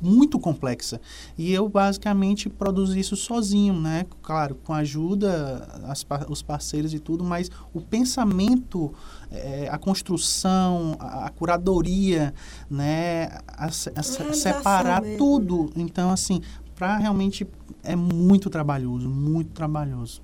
muito 0.00 0.38
complexa. 0.38 1.00
E 1.36 1.52
eu, 1.52 1.68
basicamente, 1.68 2.48
produzo 2.48 2.98
isso 2.98 3.16
sozinho, 3.16 3.74
né? 3.74 4.06
Claro, 4.22 4.54
com 4.56 4.72
a 4.72 4.78
ajuda, 4.78 5.68
as, 5.84 6.04
os 6.28 6.42
parceiros 6.42 6.92
e 6.92 6.98
tudo, 6.98 7.24
mas 7.24 7.50
o 7.72 7.80
pensamento, 7.80 8.92
é, 9.30 9.68
a 9.70 9.78
construção, 9.78 10.96
a, 10.98 11.26
a, 11.26 11.30
curadoria, 11.30 12.34
né? 12.70 13.26
A, 13.48 13.66
a, 13.66 14.02
separar 14.02 15.02
mesmo. 15.02 15.18
tudo. 15.18 15.72
Então, 15.76 16.10
assim, 16.10 16.42
para 16.74 16.98
realmente 16.98 17.46
é 17.82 17.96
muito 17.96 18.50
trabalhoso, 18.50 19.08
muito 19.08 19.52
trabalhoso. 19.52 20.20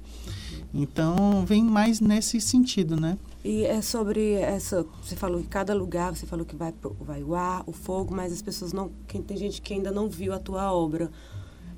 Então, 0.72 1.44
vem 1.46 1.64
mais 1.64 2.00
nesse 2.00 2.40
sentido, 2.40 3.00
né? 3.00 3.16
E 3.45 3.64
é 3.64 3.80
sobre 3.80 4.33
essa. 4.33 4.85
Você 5.02 5.14
falou 5.14 5.40
que 5.40 5.49
cada 5.49 5.73
lugar, 5.73 6.14
você 6.14 6.26
falou 6.26 6.45
que 6.45 6.57
vai, 6.57 6.75
vai 7.00 7.23
o 7.23 7.35
ar, 7.35 7.62
o 7.66 7.73
fogo, 7.73 8.14
mas 8.14 8.33
as 8.33 8.42
pessoas 8.42 8.73
não. 8.73 8.90
Quem, 9.07 9.23
tem 9.23 9.37
gente 9.37 9.62
que 9.62 9.75
ainda 9.75 9.90
não 9.90 10.09
viu 10.09 10.33
a 10.33 10.38
tua 10.38 10.73
obra. 10.73 11.11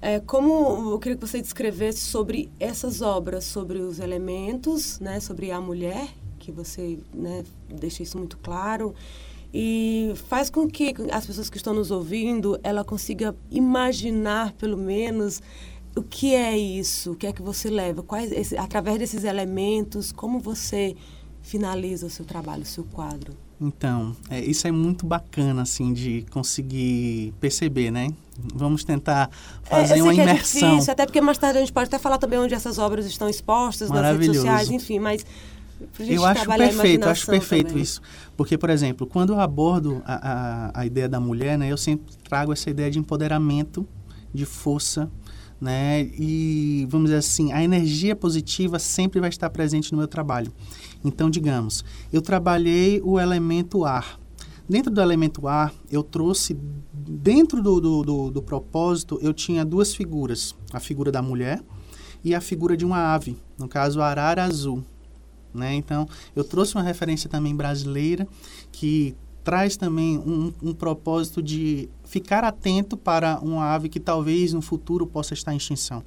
É, 0.03 0.19
como 0.19 0.93
eu 0.93 0.99
queria 0.99 1.17
que 1.17 1.27
você 1.27 1.43
descrevesse 1.43 1.99
sobre 1.99 2.51
essas 2.59 3.03
obras, 3.03 3.45
sobre 3.45 3.79
os 3.79 3.99
elementos, 3.99 4.99
né, 4.99 5.21
sobre 5.21 5.51
a 5.51 5.61
mulher, 5.61 6.09
que 6.39 6.51
você 6.51 6.99
né, 7.13 7.45
deixa 7.69 8.03
isso 8.03 8.17
muito 8.17 8.39
claro, 8.39 8.95
e 9.53 10.15
faz 10.29 10.49
com 10.49 10.67
que 10.67 10.95
as 11.13 11.27
pessoas 11.27 11.51
que 11.51 11.59
estão 11.59 11.75
nos 11.75 11.91
ouvindo 11.91 12.59
ela 12.63 12.83
consiga 12.83 13.37
imaginar, 13.51 14.53
pelo 14.53 14.79
menos, 14.79 15.43
o 15.95 16.03
que 16.03 16.35
é 16.35 16.57
isso, 16.57 17.13
o 17.13 17.17
que 17.17 17.27
é 17.27 17.33
que 17.33 17.43
você 17.43 17.69
leva, 17.69 18.03
quais, 18.03 18.33
esse, 18.33 18.57
através 18.57 18.99
desses 18.99 19.25
elementos, 19.25 20.13
como 20.13 20.39
você 20.39 20.97
finaliza 21.43 22.07
o 22.07 22.11
seu 22.11 22.25
trabalho, 22.25 22.63
o 22.63 22.67
seu 22.67 22.85
quadro? 22.85 23.33
Então, 23.61 24.17
é, 24.31 24.41
isso 24.41 24.67
é 24.67 24.73
muito 24.73 25.05
bacana, 25.05 25.63
assim, 25.63 25.93
de 25.93 26.25
conseguir 26.31 27.35
perceber, 27.39 27.91
né? 27.91 28.09
Vamos 28.55 28.85
tentar 28.85 29.31
é, 29.67 29.69
fazer 29.69 29.99
é, 29.99 30.03
uma 30.03 30.15
imersão. 30.15 30.69
É 30.69 30.73
difícil, 30.73 30.93
até 30.93 31.05
porque 31.05 31.21
mais 31.21 31.37
tarde 31.37 31.59
a 31.59 31.61
gente 31.61 31.73
pode 31.73 31.89
até 31.89 31.99
falar 31.99 32.17
também 32.17 32.39
onde 32.39 32.55
essas 32.55 32.79
obras 32.79 33.05
estão 33.05 33.29
expostas 33.29 33.91
nas 33.91 34.17
redes 34.17 34.37
sociais, 34.37 34.71
enfim, 34.71 34.99
mas 34.99 35.27
eu 35.99 36.25
acho 36.25 36.47
perfeito, 36.47 37.09
acho 37.09 37.27
perfeito 37.27 37.69
também. 37.69 37.83
isso. 37.83 38.01
Porque, 38.37 38.57
por 38.57 38.71
exemplo, 38.71 39.07
quando 39.07 39.35
eu 39.35 39.41
abordo 39.41 40.03
a, 40.07 40.15
a, 40.15 40.81
a, 40.81 40.87
ideia 40.87 41.09
da 41.09 41.21
mulher, 41.21 41.59
né, 41.59 41.71
eu 41.71 41.77
sempre 41.77 42.15
trago 42.25 42.53
essa 42.53 42.71
ideia 42.71 42.91
de 42.91 42.99
empoderamento, 42.99 43.87
de 44.33 44.47
força, 44.47 45.11
né? 45.61 46.03
E, 46.19 46.87
vamos 46.89 47.11
dizer 47.11 47.19
assim, 47.19 47.53
a 47.53 47.63
energia 47.63 48.17
positiva 48.17 48.79
sempre 48.79 49.21
vai 49.21 49.29
estar 49.29 49.51
presente 49.51 49.93
no 49.93 49.99
meu 49.99 50.09
trabalho. 50.09 50.53
Então, 51.05 51.31
digamos, 51.31 51.85
eu 52.13 52.21
trabalhei 52.21 53.01
o 53.03 53.19
elemento 53.19 53.85
ar. 53.85 54.19
Dentro 54.69 54.91
do 54.91 55.01
elemento 55.01 55.49
ar, 55.49 55.75
eu 55.91 56.03
trouxe, 56.03 56.57
dentro 56.93 57.63
do, 57.63 57.81
do, 57.81 58.03
do, 58.03 58.31
do 58.31 58.43
propósito, 58.43 59.19
eu 59.21 59.35
tinha 59.35 59.65
duas 59.65 59.95
figuras. 59.95 60.55
A 60.73 60.79
figura 60.79 61.11
da 61.11 61.21
mulher 61.21 61.63
e 62.23 62.35
a 62.35 62.41
figura 62.41 62.77
de 62.77 62.85
uma 62.85 63.15
ave, 63.15 63.37
no 63.59 63.67
caso, 63.67 64.01
a 64.01 64.07
arara 64.07 64.45
azul. 64.45 64.85
Né? 65.53 65.75
Então, 65.75 66.09
eu 66.37 66.45
trouxe 66.45 66.77
uma 66.77 66.85
referência 66.85 67.29
também 67.29 67.55
brasileira 67.57 68.29
que 68.71 69.17
traz 69.43 69.77
também 69.77 70.19
um, 70.19 70.53
um, 70.63 70.73
propósito 70.73 71.43
de 71.43 71.89
ficar 72.05 72.45
atento 72.45 72.97
para 72.97 73.41
uma 73.41 73.65
ave 73.65 73.89
que 73.89 73.99
talvez 73.99 74.53
no 74.53 74.61
futuro 74.61 75.07
possa 75.07 75.35
estar 75.35 75.53
em 75.53 75.57
extinção. 75.57 76.05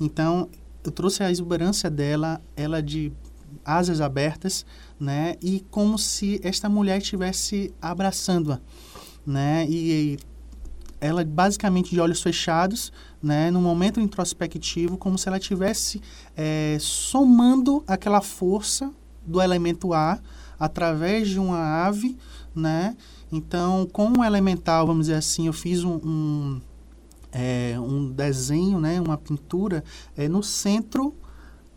Então, 0.00 0.48
eu 0.82 0.90
trouxe 0.90 1.22
a 1.22 1.30
exuberância 1.30 1.90
dela, 1.90 2.40
ela 2.56 2.80
de 2.82 3.12
asas 3.64 4.00
abertas, 4.00 4.64
né? 4.98 5.36
E 5.42 5.64
como 5.70 5.98
se 5.98 6.40
esta 6.42 6.68
mulher 6.68 6.98
estivesse 6.98 7.72
abraçando-a, 7.80 8.60
né? 9.26 9.66
E, 9.68 9.92
e 9.92 10.18
ela 11.00 11.24
basicamente 11.24 11.90
de 11.90 12.00
olhos 12.00 12.22
fechados, 12.22 12.92
né? 13.22 13.50
No 13.50 13.60
momento 13.60 14.00
introspectivo, 14.00 14.96
como 14.96 15.16
se 15.16 15.28
ela 15.28 15.38
estivesse 15.38 16.00
é, 16.36 16.76
somando 16.80 17.82
aquela 17.86 18.20
força 18.20 18.92
do 19.26 19.40
elemento 19.40 19.92
ar 19.92 20.22
através 20.58 21.28
de 21.28 21.38
uma 21.38 21.86
ave, 21.86 22.16
né? 22.54 22.96
Então, 23.32 23.88
com 23.92 24.12
o 24.18 24.24
elemental, 24.24 24.86
vamos 24.86 25.06
dizer 25.06 25.16
assim, 25.16 25.46
eu 25.46 25.52
fiz 25.52 25.84
um, 25.84 26.00
um, 26.04 26.60
é, 27.32 27.76
um 27.78 28.10
desenho, 28.10 28.80
né? 28.80 29.00
Uma 29.00 29.16
pintura 29.16 29.82
é, 30.16 30.28
no 30.28 30.42
centro 30.42 31.14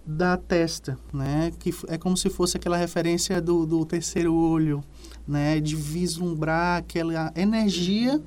da 0.06 0.38
testa, 0.38 0.98
né? 1.14 1.52
Que 1.60 1.74
é 1.88 1.98
como 1.98 2.18
se 2.18 2.30
fosse 2.30 2.58
aquela 2.58 2.78
referência 2.78 3.42
do, 3.42 3.66
do 3.66 3.86
terceiro 3.86 4.34
olho, 4.34 4.84
né? 5.28 5.60
De 5.60 5.76
vislumbrar 5.76 6.80
aquela 6.80 7.32
energia, 7.36 8.22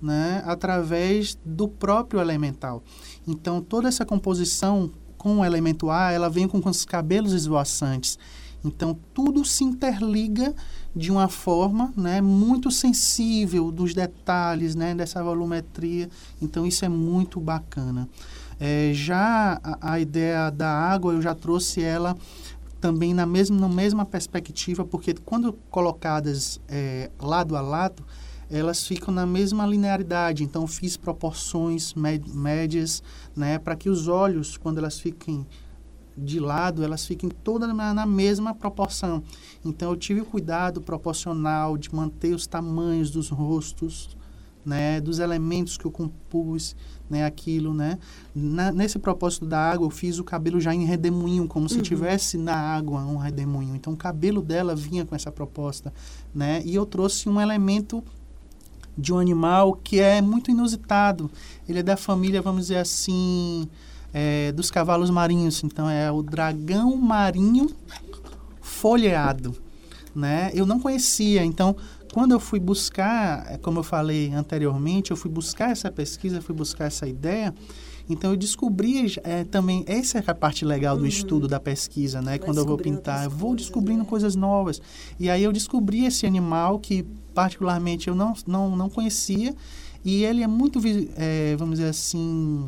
né? 0.00 0.42
Através 0.46 1.36
do 1.44 1.68
próprio 1.68 2.20
elemental. 2.20 2.82
Então, 3.26 3.60
toda 3.60 3.88
essa 3.88 4.04
composição 4.04 4.90
com 5.16 5.38
o 5.38 5.44
elemento 5.44 5.90
ar, 5.90 6.14
ela 6.14 6.30
vem 6.30 6.46
com, 6.46 6.60
com 6.60 6.70
os 6.70 6.84
cabelos 6.84 7.32
esvoaçantes. 7.32 8.18
Então, 8.64 8.98
tudo 9.14 9.44
se 9.44 9.64
interliga 9.64 10.54
de 10.94 11.10
uma 11.10 11.28
forma 11.28 11.92
né, 11.96 12.20
muito 12.20 12.70
sensível 12.70 13.70
dos 13.70 13.94
detalhes, 13.94 14.74
né, 14.74 14.94
dessa 14.94 15.22
volumetria. 15.22 16.08
Então, 16.40 16.66
isso 16.66 16.84
é 16.84 16.88
muito 16.88 17.38
bacana. 17.38 18.08
É, 18.58 18.90
já 18.94 19.60
a, 19.62 19.92
a, 19.92 20.00
ideia 20.00 20.50
da 20.50 20.68
água, 20.68 21.12
eu 21.12 21.20
já 21.20 21.34
trouxe 21.34 21.82
ela 21.82 22.16
também 22.80 23.12
na 23.12 23.26
mesma, 23.26 23.58
na 23.58 23.68
mesma 23.68 24.04
perspectiva, 24.04 24.84
porque 24.84 25.14
quando 25.14 25.52
colocadas 25.70 26.60
é, 26.68 27.10
lado 27.20 27.56
a 27.56 27.60
lado, 27.60 28.04
elas 28.50 28.86
ficam 28.86 29.12
na 29.12 29.26
mesma 29.26 29.66
linearidade. 29.66 30.44
Então, 30.44 30.66
fiz 30.66 30.96
proporções 30.96 31.94
médias 31.94 33.02
né, 33.34 33.58
para 33.58 33.76
que 33.76 33.90
os 33.90 34.08
olhos, 34.08 34.56
quando 34.56 34.78
elas 34.78 34.98
fiquem 34.98 35.46
de 36.16 36.40
lado, 36.40 36.82
elas 36.82 37.04
fiquem 37.04 37.28
todas 37.28 37.74
na, 37.74 38.06
mesma 38.06 38.54
proporção. 38.54 39.22
Então, 39.64 39.90
eu 39.90 39.96
tive 39.96 40.20
o 40.20 40.24
cuidado 40.24 40.80
proporcional 40.80 41.76
de 41.76 41.94
manter 41.94 42.34
os 42.34 42.46
tamanhos 42.46 43.10
dos 43.10 43.28
rostos, 43.28 44.16
né, 44.64 45.00
dos 45.00 45.18
elementos 45.18 45.76
que 45.76 45.84
eu 45.84 45.90
compus, 45.90 46.74
né, 47.08 47.24
aquilo, 47.24 47.72
né. 47.72 47.98
Na, 48.34 48.72
nesse 48.72 48.98
propósito 48.98 49.46
da 49.46 49.58
água, 49.58 49.86
eu 49.86 49.90
fiz 49.90 50.18
o 50.18 50.24
cabelo 50.24 50.60
já 50.60 50.74
em 50.74 50.84
redemoinho, 50.84 51.46
como 51.46 51.68
se 51.68 51.76
uhum. 51.76 51.82
tivesse 51.82 52.36
na 52.36 52.54
água 52.54 53.00
um 53.00 53.16
redemoinho. 53.16 53.74
Então, 53.76 53.92
o 53.92 53.96
cabelo 53.96 54.42
dela 54.42 54.74
vinha 54.74 55.04
com 55.04 55.14
essa 55.14 55.30
proposta, 55.30 55.92
né, 56.34 56.62
e 56.64 56.74
eu 56.74 56.84
trouxe 56.84 57.28
um 57.28 57.40
elemento 57.40 58.02
de 58.96 59.12
um 59.12 59.18
animal 59.18 59.74
que 59.74 60.00
é 60.00 60.22
muito 60.22 60.50
inusitado. 60.50 61.30
Ele 61.68 61.80
é 61.80 61.82
da 61.82 61.96
família, 61.96 62.40
vamos 62.40 62.62
dizer 62.62 62.78
assim, 62.78 63.68
é, 64.12 64.50
dos 64.52 64.70
cavalos 64.70 65.10
marinhos. 65.10 65.62
Então, 65.62 65.88
é 65.88 66.10
o 66.10 66.22
dragão 66.22 66.96
marinho 66.96 67.68
folheado, 68.60 69.54
né? 70.14 70.50
Eu 70.54 70.64
não 70.64 70.80
conhecia, 70.80 71.44
então 71.44 71.76
quando 72.16 72.32
eu 72.32 72.40
fui 72.40 72.58
buscar, 72.58 73.44
é, 73.46 73.58
como 73.58 73.80
eu 73.80 73.82
falei 73.82 74.32
anteriormente, 74.32 75.10
eu 75.10 75.18
fui 75.18 75.30
buscar 75.30 75.70
essa 75.70 75.92
pesquisa, 75.92 76.40
fui 76.40 76.54
buscar 76.54 76.86
essa 76.86 77.06
ideia, 77.06 77.54
Então 78.08 78.30
eu 78.30 78.38
descobri 78.38 79.16
é, 79.22 79.44
também, 79.44 79.84
essa 79.86 80.16
é 80.16 80.24
a 80.26 80.34
parte 80.34 80.64
legal 80.64 80.96
do 80.96 81.02
uhum. 81.02 81.08
estudo, 81.08 81.46
da 81.46 81.60
pesquisa, 81.60 82.22
né? 82.22 82.30
Vai 82.30 82.38
Quando 82.38 82.56
eu 82.56 82.64
vou 82.64 82.78
pintar, 82.78 83.24
eu 83.24 83.30
vou 83.30 83.54
descobrindo 83.54 84.04
né? 84.04 84.08
coisas 84.08 84.34
novas. 84.34 84.80
E 85.20 85.28
aí 85.28 85.42
eu 85.42 85.52
descobri 85.52 86.06
esse 86.06 86.24
animal 86.24 86.78
que 86.78 87.02
particularmente 87.34 88.08
eu 88.08 88.14
não, 88.14 88.32
não, 88.46 88.74
não 88.74 88.88
conhecia 88.88 89.54
e 90.02 90.24
ele 90.24 90.42
é 90.42 90.46
muito, 90.46 90.80
é, 91.18 91.54
vamos 91.58 91.78
dizer 91.78 91.90
assim, 91.90 92.66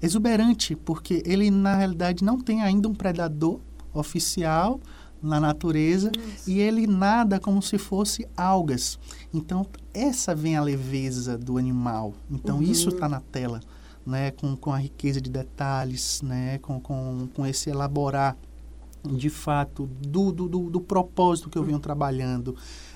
exuberante, 0.00 0.76
porque 0.76 1.20
ele 1.26 1.50
na 1.50 1.74
realidade 1.74 2.22
não 2.22 2.38
tem 2.38 2.62
ainda 2.62 2.88
um 2.88 2.94
predador 2.94 3.58
oficial, 3.92 4.78
na 5.24 5.40
natureza 5.40 6.12
Nossa. 6.14 6.50
e 6.50 6.60
ele 6.60 6.86
nada 6.86 7.40
como 7.40 7.62
se 7.62 7.78
fosse 7.78 8.28
algas. 8.36 8.98
Então, 9.32 9.66
essa 9.92 10.34
vem 10.34 10.56
a 10.56 10.62
leveza 10.62 11.38
do 11.38 11.56
animal. 11.56 12.12
Então, 12.30 12.56
uhum. 12.56 12.62
isso 12.62 12.90
está 12.90 13.08
na 13.08 13.20
tela, 13.20 13.60
né? 14.06 14.30
Com, 14.32 14.54
com 14.54 14.72
a 14.72 14.76
riqueza 14.76 15.20
de 15.20 15.30
detalhes, 15.30 16.20
né? 16.22 16.58
Com, 16.58 16.78
com, 16.78 17.26
com 17.34 17.46
esse 17.46 17.70
elaborar, 17.70 18.36
de 19.02 19.30
fato, 19.30 19.88
do, 20.00 20.30
do, 20.30 20.48
do, 20.48 20.70
do 20.70 20.80
propósito 20.80 21.48
que 21.48 21.56
eu 21.56 21.64
venho 21.64 21.78
trabalhando. 21.78 22.54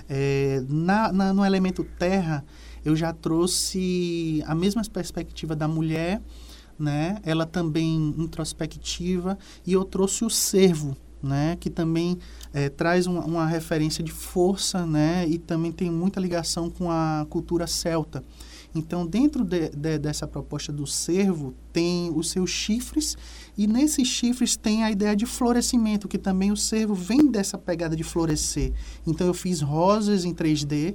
É, 0.08 0.62
na, 0.68 1.10
na, 1.10 1.32
no 1.32 1.44
elemento 1.44 1.82
terra, 1.98 2.44
eu 2.84 2.94
já 2.94 3.12
trouxe 3.12 4.42
a 4.46 4.54
mesma 4.54 4.82
perspectiva 4.84 5.56
da 5.56 5.66
mulher, 5.66 6.22
né? 6.78 7.18
Ela 7.24 7.46
também 7.46 8.14
introspectiva, 8.18 9.38
e 9.66 9.72
eu 9.72 9.84
trouxe 9.84 10.24
o 10.24 10.30
servo, 10.30 10.96
né, 11.22 11.56
que 11.58 11.68
também 11.68 12.18
é, 12.52 12.68
traz 12.68 13.06
uma, 13.06 13.24
uma, 13.24 13.46
referência 13.46 14.04
de 14.04 14.12
força 14.12 14.86
né, 14.86 15.26
e 15.28 15.38
também 15.38 15.72
tem 15.72 15.90
muita 15.90 16.20
ligação 16.20 16.70
com 16.70 16.90
a 16.90 17.26
cultura 17.28 17.66
celta. 17.66 18.22
Então, 18.74 19.06
dentro 19.06 19.44
de, 19.44 19.70
de, 19.70 19.98
dessa 19.98 20.26
proposta 20.26 20.72
do 20.72 20.86
cervo, 20.86 21.54
tem 21.72 22.12
os 22.14 22.30
seus 22.30 22.50
chifres, 22.50 23.16
e 23.56 23.66
nesses 23.66 24.06
chifres 24.06 24.56
tem 24.56 24.84
a 24.84 24.90
ideia 24.90 25.16
de 25.16 25.26
florescimento, 25.26 26.06
que 26.06 26.18
também 26.18 26.52
o 26.52 26.56
cervo 26.56 26.94
vem 26.94 27.30
dessa 27.30 27.56
pegada 27.56 27.96
de 27.96 28.04
florescer. 28.04 28.72
Então, 29.06 29.26
eu 29.26 29.34
fiz 29.34 29.60
rosas 29.60 30.24
em 30.24 30.34
3D, 30.34 30.94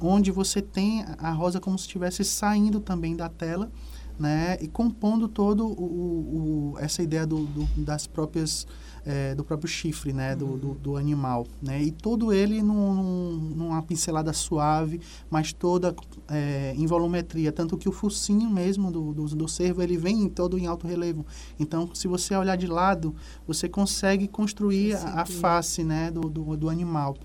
onde 0.00 0.30
você 0.30 0.60
tem 0.60 1.04
a 1.18 1.30
rosa 1.30 1.60
como 1.60 1.78
se 1.78 1.84
estivesse 1.84 2.24
saindo 2.24 2.80
também 2.80 3.14
da 3.16 3.28
tela, 3.28 3.70
né, 4.18 4.58
e 4.60 4.68
compondo 4.68 5.26
todo 5.28 5.66
o, 5.66 6.72
o, 6.74 6.78
essa 6.78 7.02
ideia 7.02 7.26
do, 7.26 7.46
do, 7.46 7.64
das 7.76 8.06
próprias 8.06 8.66
é, 9.04 9.34
do 9.34 9.44
próprio 9.44 9.68
chifre, 9.68 10.12
né, 10.12 10.34
do, 10.34 10.56
do, 10.56 10.74
do, 10.74 10.96
animal, 10.96 11.46
né, 11.62 11.82
e 11.82 11.90
todo 11.90 12.32
ele 12.32 12.62
num, 12.62 13.32
numa 13.54 13.82
pincelada 13.82 14.32
suave, 14.32 15.00
mas 15.30 15.52
toda 15.52 15.94
é, 16.28 16.74
em 16.76 16.86
volumetria, 16.86 17.52
tanto 17.52 17.76
que 17.76 17.88
o 17.88 17.92
focinho 17.92 18.48
mesmo 18.50 18.90
do, 18.90 19.12
do, 19.12 19.24
do 19.26 19.48
cervo, 19.48 19.82
ele 19.82 19.96
vem 19.96 20.28
todo 20.28 20.58
em 20.58 20.66
alto 20.66 20.86
relevo. 20.86 21.26
Então, 21.58 21.90
se 21.94 22.08
você 22.08 22.34
olhar 22.34 22.56
de 22.56 22.66
lado, 22.66 23.14
você 23.46 23.68
consegue 23.68 24.26
construir 24.26 24.94
a, 24.94 25.22
a, 25.22 25.26
face, 25.26 25.84
né, 25.84 26.10
do, 26.10 26.22
do, 26.22 26.56
do 26.56 26.70
animal. 26.70 27.16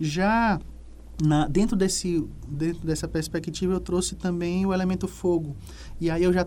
Já 0.00 0.60
na, 1.22 1.46
dentro, 1.46 1.76
desse, 1.76 2.26
dentro 2.48 2.86
dessa 2.86 3.06
perspectiva, 3.06 3.72
eu 3.72 3.80
trouxe 3.80 4.14
também 4.14 4.66
o 4.66 4.72
elemento 4.72 5.06
fogo. 5.06 5.56
E 6.00 6.10
aí 6.10 6.22
eu 6.22 6.32
já, 6.32 6.46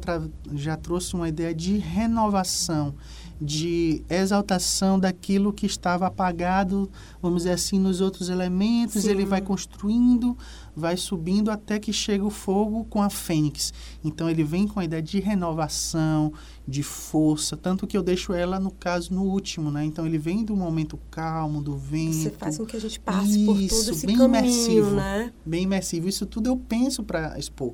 já 0.54 0.76
trouxe 0.76 1.14
uma 1.14 1.30
ideia 1.30 1.54
de 1.54 1.78
renovação 1.78 2.94
de 3.40 4.04
exaltação 4.10 5.00
daquilo 5.00 5.54
que 5.54 5.66
estava 5.66 6.08
apagado, 6.08 6.90
vamos 7.22 7.44
dizer 7.44 7.54
assim, 7.54 7.80
nos 7.80 8.02
outros 8.02 8.30
elementos. 8.30 9.04
Sim. 9.04 9.12
Ele 9.12 9.26
vai 9.26 9.42
construindo, 9.42 10.36
vai 10.78 10.96
subindo 10.96 11.50
até 11.50 11.80
que 11.80 11.92
chega 11.92 12.24
o 12.24 12.30
fogo 12.30 12.86
com 12.86 13.02
a 13.02 13.10
fênix. 13.10 13.74
Então 14.04 14.30
ele 14.30 14.44
vem 14.44 14.68
com 14.68 14.80
a 14.80 14.86
ideia 14.86 15.02
de 15.02 15.20
renovação, 15.20 16.32
de 16.68 16.84
força, 16.84 17.58
tanto 17.58 17.88
que 17.88 17.98
eu 17.98 18.04
deixo 18.04 18.32
ela 18.32 18.60
no 18.60 18.70
caso 18.70 19.12
no 19.12 19.24
último, 19.24 19.72
né? 19.72 19.84
Então 19.84 20.06
ele 20.06 20.20
vem 20.20 20.46
do 20.46 20.56
momento 20.56 21.00
calmo, 21.10 21.64
do 21.64 21.76
vento. 21.76 22.14
Você 22.14 22.30
faz 22.30 22.58
com 22.58 22.66
que 22.66 22.78
a 22.78 22.80
gente 22.80 23.00
passe 23.00 23.44
Isso, 23.44 23.46
por 23.46 23.56
todo 23.56 23.96
esse 23.96 24.06
bem 24.06 24.18
caminho, 24.18 24.40
imersivo, 24.40 24.92
né? 24.92 25.34
Bem 25.44 25.64
imersivo. 25.64 26.08
Isso 26.08 26.28
tudo 26.28 26.48
eu 26.48 26.56
penso 26.56 27.04
para 27.04 27.40
expor. 27.40 27.74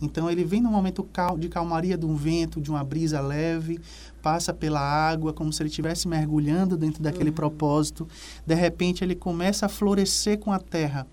Então 0.00 0.30
ele 0.30 0.44
vem 0.44 0.60
num 0.60 0.70
momento 0.70 1.06
de 1.38 1.48
calmaria 1.48 1.96
de 1.96 2.06
um 2.06 2.14
vento, 2.14 2.60
de 2.60 2.70
uma 2.70 2.84
brisa 2.84 3.20
leve, 3.20 3.80
passa 4.22 4.54
pela 4.54 4.80
água, 4.80 5.32
como 5.32 5.52
se 5.52 5.62
ele 5.62 5.68
estivesse 5.68 6.06
mergulhando 6.06 6.76
dentro 6.76 7.02
daquele 7.02 7.30
uhum. 7.30 7.34
propósito. 7.34 8.06
De 8.46 8.54
repente, 8.54 9.02
ele 9.02 9.14
começa 9.14 9.66
a 9.66 9.68
florescer 9.68 10.38
com 10.38 10.52
a 10.52 10.58
terra. 10.58 11.06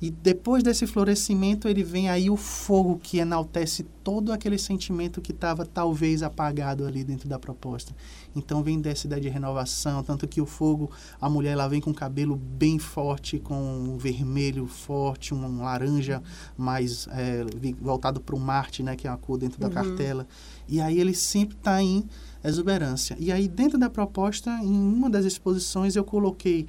E 0.00 0.10
depois 0.10 0.62
desse 0.62 0.86
florescimento, 0.86 1.66
ele 1.66 1.82
vem 1.82 2.08
aí 2.08 2.30
o 2.30 2.36
fogo 2.36 3.00
que 3.02 3.18
enaltece 3.18 3.84
todo 4.04 4.32
aquele 4.32 4.56
sentimento 4.56 5.20
que 5.20 5.32
estava 5.32 5.66
talvez 5.66 6.22
apagado 6.22 6.86
ali 6.86 7.02
dentro 7.02 7.28
da 7.28 7.38
proposta. 7.38 7.94
Então 8.34 8.62
vem 8.62 8.80
dessa 8.80 9.06
ideia 9.06 9.20
de 9.20 9.28
renovação, 9.28 10.02
tanto 10.02 10.28
que 10.28 10.40
o 10.40 10.46
fogo, 10.46 10.90
a 11.20 11.28
mulher 11.28 11.52
ela 11.52 11.68
vem 11.68 11.80
com 11.80 11.90
o 11.90 11.94
cabelo 11.94 12.36
bem 12.36 12.78
forte, 12.78 13.38
com 13.38 13.54
um 13.54 13.98
vermelho 13.98 14.66
forte, 14.66 15.34
um 15.34 15.62
laranja 15.62 16.22
mais 16.56 17.08
é, 17.10 17.44
voltado 17.80 18.20
para 18.20 18.36
o 18.36 18.40
Marte, 18.40 18.82
né, 18.82 18.94
que 18.94 19.08
é 19.08 19.10
a 19.10 19.16
cor 19.16 19.36
dentro 19.36 19.60
da 19.60 19.66
uhum. 19.66 19.74
cartela. 19.74 20.26
E 20.68 20.80
aí 20.80 21.00
ele 21.00 21.14
sempre 21.14 21.56
está 21.56 21.82
em 21.82 22.04
exuberância. 22.44 23.16
E 23.18 23.32
aí, 23.32 23.48
dentro 23.48 23.78
da 23.78 23.90
proposta, 23.90 24.50
em 24.62 24.72
uma 24.72 25.10
das 25.10 25.24
exposições, 25.24 25.96
eu 25.96 26.04
coloquei 26.04 26.66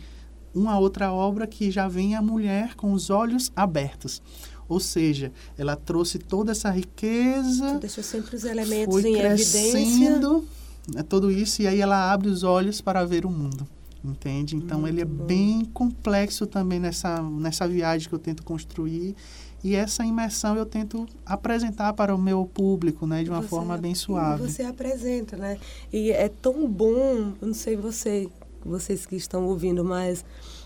uma 0.53 0.77
outra 0.79 1.11
obra 1.11 1.45
que 1.47 1.69
já 1.71 1.87
vem 1.87 2.15
a 2.15 2.21
mulher 2.21 2.75
com 2.75 2.93
os 2.93 3.09
olhos 3.09 3.51
abertos. 3.55 4.21
Ou 4.67 4.79
seja, 4.79 5.31
ela 5.57 5.75
trouxe 5.75 6.19
toda 6.19 6.51
essa 6.51 6.69
riqueza. 6.69 7.79
Deixou 7.79 8.03
sempre 8.03 8.35
os 8.35 8.43
elementos 8.43 8.93
foi 8.93 9.09
em 9.09 9.17
crescendo, 9.17 10.45
né, 10.93 11.01
tudo 11.01 11.31
isso, 11.31 11.61
e 11.63 11.67
aí 11.67 11.81
ela 11.81 12.11
abre 12.11 12.29
os 12.29 12.43
olhos 12.43 12.79
para 12.79 13.03
ver 13.03 13.25
o 13.25 13.31
mundo. 13.31 13.67
Entende? 14.03 14.55
Então, 14.55 14.81
Muito 14.81 14.93
ele 14.93 15.01
é 15.01 15.05
bom. 15.05 15.25
bem 15.25 15.65
complexo 15.65 16.45
também 16.47 16.79
nessa, 16.79 17.21
nessa 17.21 17.67
viagem 17.67 18.07
que 18.07 18.15
eu 18.15 18.19
tento 18.19 18.43
construir. 18.43 19.15
E 19.61 19.75
essa 19.75 20.05
imersão 20.05 20.55
eu 20.55 20.65
tento 20.65 21.05
apresentar 21.25 21.91
para 21.91 22.15
o 22.15 22.17
meu 22.17 22.45
público, 22.45 23.05
né, 23.05 23.23
de 23.23 23.29
uma 23.29 23.41
você, 23.41 23.47
forma 23.49 23.77
bem 23.77 23.93
suave. 23.93 24.43
Você 24.43 24.63
apresenta, 24.63 25.35
né? 25.35 25.57
E 25.91 26.11
é 26.11 26.29
tão 26.29 26.65
bom, 26.65 27.33
eu 27.41 27.47
não 27.47 27.53
sei 27.53 27.75
você, 27.75 28.29
vocês 28.65 29.05
que 29.05 29.15
estão 29.15 29.47
ouvindo, 29.47 29.83
mas 29.83 30.23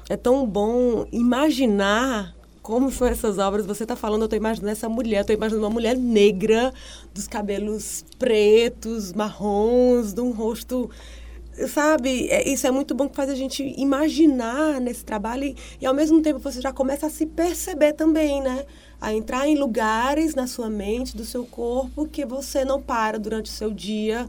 é 0.09 0.17
tão 0.17 0.45
bom 0.45 1.05
imaginar 1.11 2.35
como 2.61 2.89
são 2.89 3.07
essas 3.07 3.37
obras. 3.37 3.65
Você 3.65 3.83
está 3.83 3.95
falando, 3.95 4.21
eu 4.21 4.25
estou 4.25 4.37
imaginando 4.37 4.71
essa 4.71 4.89
mulher, 4.89 5.21
estou 5.21 5.35
imaginando 5.35 5.65
uma 5.65 5.73
mulher 5.73 5.97
negra, 5.97 6.73
dos 7.13 7.27
cabelos 7.27 8.05
pretos, 8.17 9.13
marrons, 9.13 10.13
de 10.13 10.21
um 10.21 10.31
rosto 10.31 10.89
sabe, 11.67 12.29
é, 12.29 12.49
isso 12.49 12.65
é 12.65 12.71
muito 12.71 12.95
bom 12.95 13.07
que 13.07 13.15
faz 13.15 13.29
a 13.29 13.35
gente 13.35 13.63
imaginar 13.77 14.81
nesse 14.81 15.05
trabalho 15.05 15.43
e, 15.43 15.55
e, 15.79 15.85
ao 15.85 15.93
mesmo 15.93 16.21
tempo 16.21 16.39
você 16.39 16.59
já 16.59 16.73
começa 16.73 17.07
a 17.07 17.09
se 17.09 17.25
perceber 17.25 17.93
também, 17.93 18.41
né? 18.41 18.65
A 18.99 19.13
entrar 19.13 19.47
em 19.47 19.55
lugares 19.55 20.33
na 20.33 20.47
sua 20.47 20.69
mente, 20.69 21.15
do 21.15 21.23
seu 21.23 21.45
corpo, 21.45 22.07
que 22.07 22.25
você 22.25 22.65
não 22.65 22.81
para 22.81 23.19
durante 23.19 23.51
o 23.51 23.53
seu 23.53 23.69
dia 23.69 24.27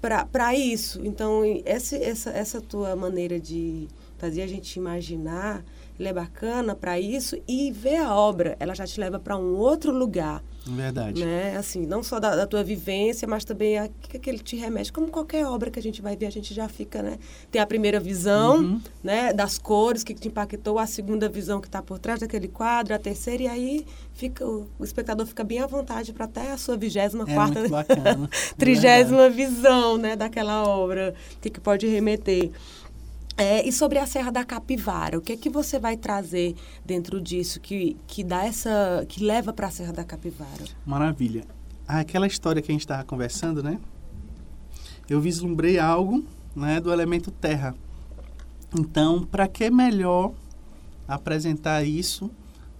para 0.00 0.54
isso. 0.54 1.00
Então, 1.04 1.42
esse, 1.64 1.96
essa, 1.96 2.30
essa 2.30 2.60
tua 2.60 2.94
maneira 2.94 3.38
de 3.38 3.88
fazer 4.18 4.42
a 4.42 4.46
gente 4.46 4.76
imaginar, 4.76 5.64
ela 5.98 6.08
é 6.10 6.12
bacana 6.12 6.74
para 6.74 6.98
isso 6.98 7.36
e 7.46 7.72
ver 7.72 7.96
a 7.96 8.14
obra, 8.14 8.56
ela 8.60 8.74
já 8.74 8.86
te 8.86 9.00
leva 9.00 9.18
para 9.18 9.36
um 9.36 9.56
outro 9.56 9.92
lugar. 9.92 10.42
Verdade. 10.66 11.24
Né? 11.24 11.56
Assim, 11.56 11.86
não 11.86 12.02
só 12.02 12.20
da, 12.20 12.36
da 12.36 12.46
tua 12.46 12.62
vivência, 12.62 13.26
mas 13.26 13.44
também 13.44 13.78
a 13.78 13.88
que, 13.88 14.18
que 14.18 14.28
ele 14.28 14.38
te 14.38 14.54
remete. 14.54 14.92
Como 14.92 15.08
qualquer 15.08 15.46
obra 15.46 15.70
que 15.70 15.78
a 15.78 15.82
gente 15.82 16.02
vai 16.02 16.14
ver, 16.16 16.26
a 16.26 16.30
gente 16.30 16.52
já 16.52 16.68
fica, 16.68 17.02
né? 17.02 17.18
Tem 17.50 17.60
a 17.60 17.66
primeira 17.66 17.98
visão, 17.98 18.58
uhum. 18.58 18.80
né? 19.02 19.32
Das 19.32 19.58
cores 19.58 20.04
que 20.04 20.12
te 20.12 20.28
impactou, 20.28 20.78
a 20.78 20.86
segunda 20.86 21.28
visão 21.28 21.60
que 21.60 21.68
está 21.68 21.82
por 21.82 21.98
trás 21.98 22.20
daquele 22.20 22.48
quadro, 22.48 22.94
a 22.94 22.98
terceira, 22.98 23.44
e 23.44 23.48
aí 23.48 23.86
fica, 24.12 24.46
o, 24.46 24.68
o 24.78 24.84
espectador 24.84 25.26
fica 25.26 25.42
bem 25.42 25.60
à 25.60 25.66
vontade 25.66 26.12
para 26.12 26.26
até 26.26 26.52
a 26.52 26.58
sua 26.58 26.76
vigésima 26.76 27.24
é 27.26 27.34
quarta, 27.34 27.62
trigésima 28.58 29.30
visão, 29.30 29.96
né? 29.96 30.16
Daquela 30.16 30.64
obra, 30.68 31.14
que, 31.40 31.48
que 31.48 31.60
pode 31.60 31.86
remeter. 31.86 32.50
É, 33.40 33.64
e 33.64 33.70
sobre 33.70 34.00
a 34.00 34.06
Serra 34.06 34.32
da 34.32 34.44
Capivara, 34.44 35.16
o 35.16 35.20
que 35.20 35.32
é 35.32 35.36
que 35.36 35.48
você 35.48 35.78
vai 35.78 35.96
trazer 35.96 36.56
dentro 36.84 37.20
disso 37.20 37.60
que, 37.60 37.96
que 38.04 38.24
dá 38.24 38.44
essa 38.44 39.06
que 39.08 39.22
leva 39.22 39.52
para 39.52 39.68
a 39.68 39.70
Serra 39.70 39.92
da 39.92 40.02
Capivara? 40.02 40.64
Maravilha. 40.84 41.44
Aquela 41.86 42.26
história 42.26 42.60
que 42.60 42.72
a 42.72 42.74
gente 42.74 42.80
estava 42.80 43.04
conversando, 43.04 43.62
né? 43.62 43.78
Eu 45.08 45.20
vislumbrei 45.20 45.78
algo, 45.78 46.24
né, 46.54 46.80
do 46.80 46.92
elemento 46.92 47.30
terra. 47.30 47.76
Então, 48.76 49.22
para 49.24 49.46
que 49.46 49.70
melhor 49.70 50.32
apresentar 51.06 51.84
isso, 51.84 52.28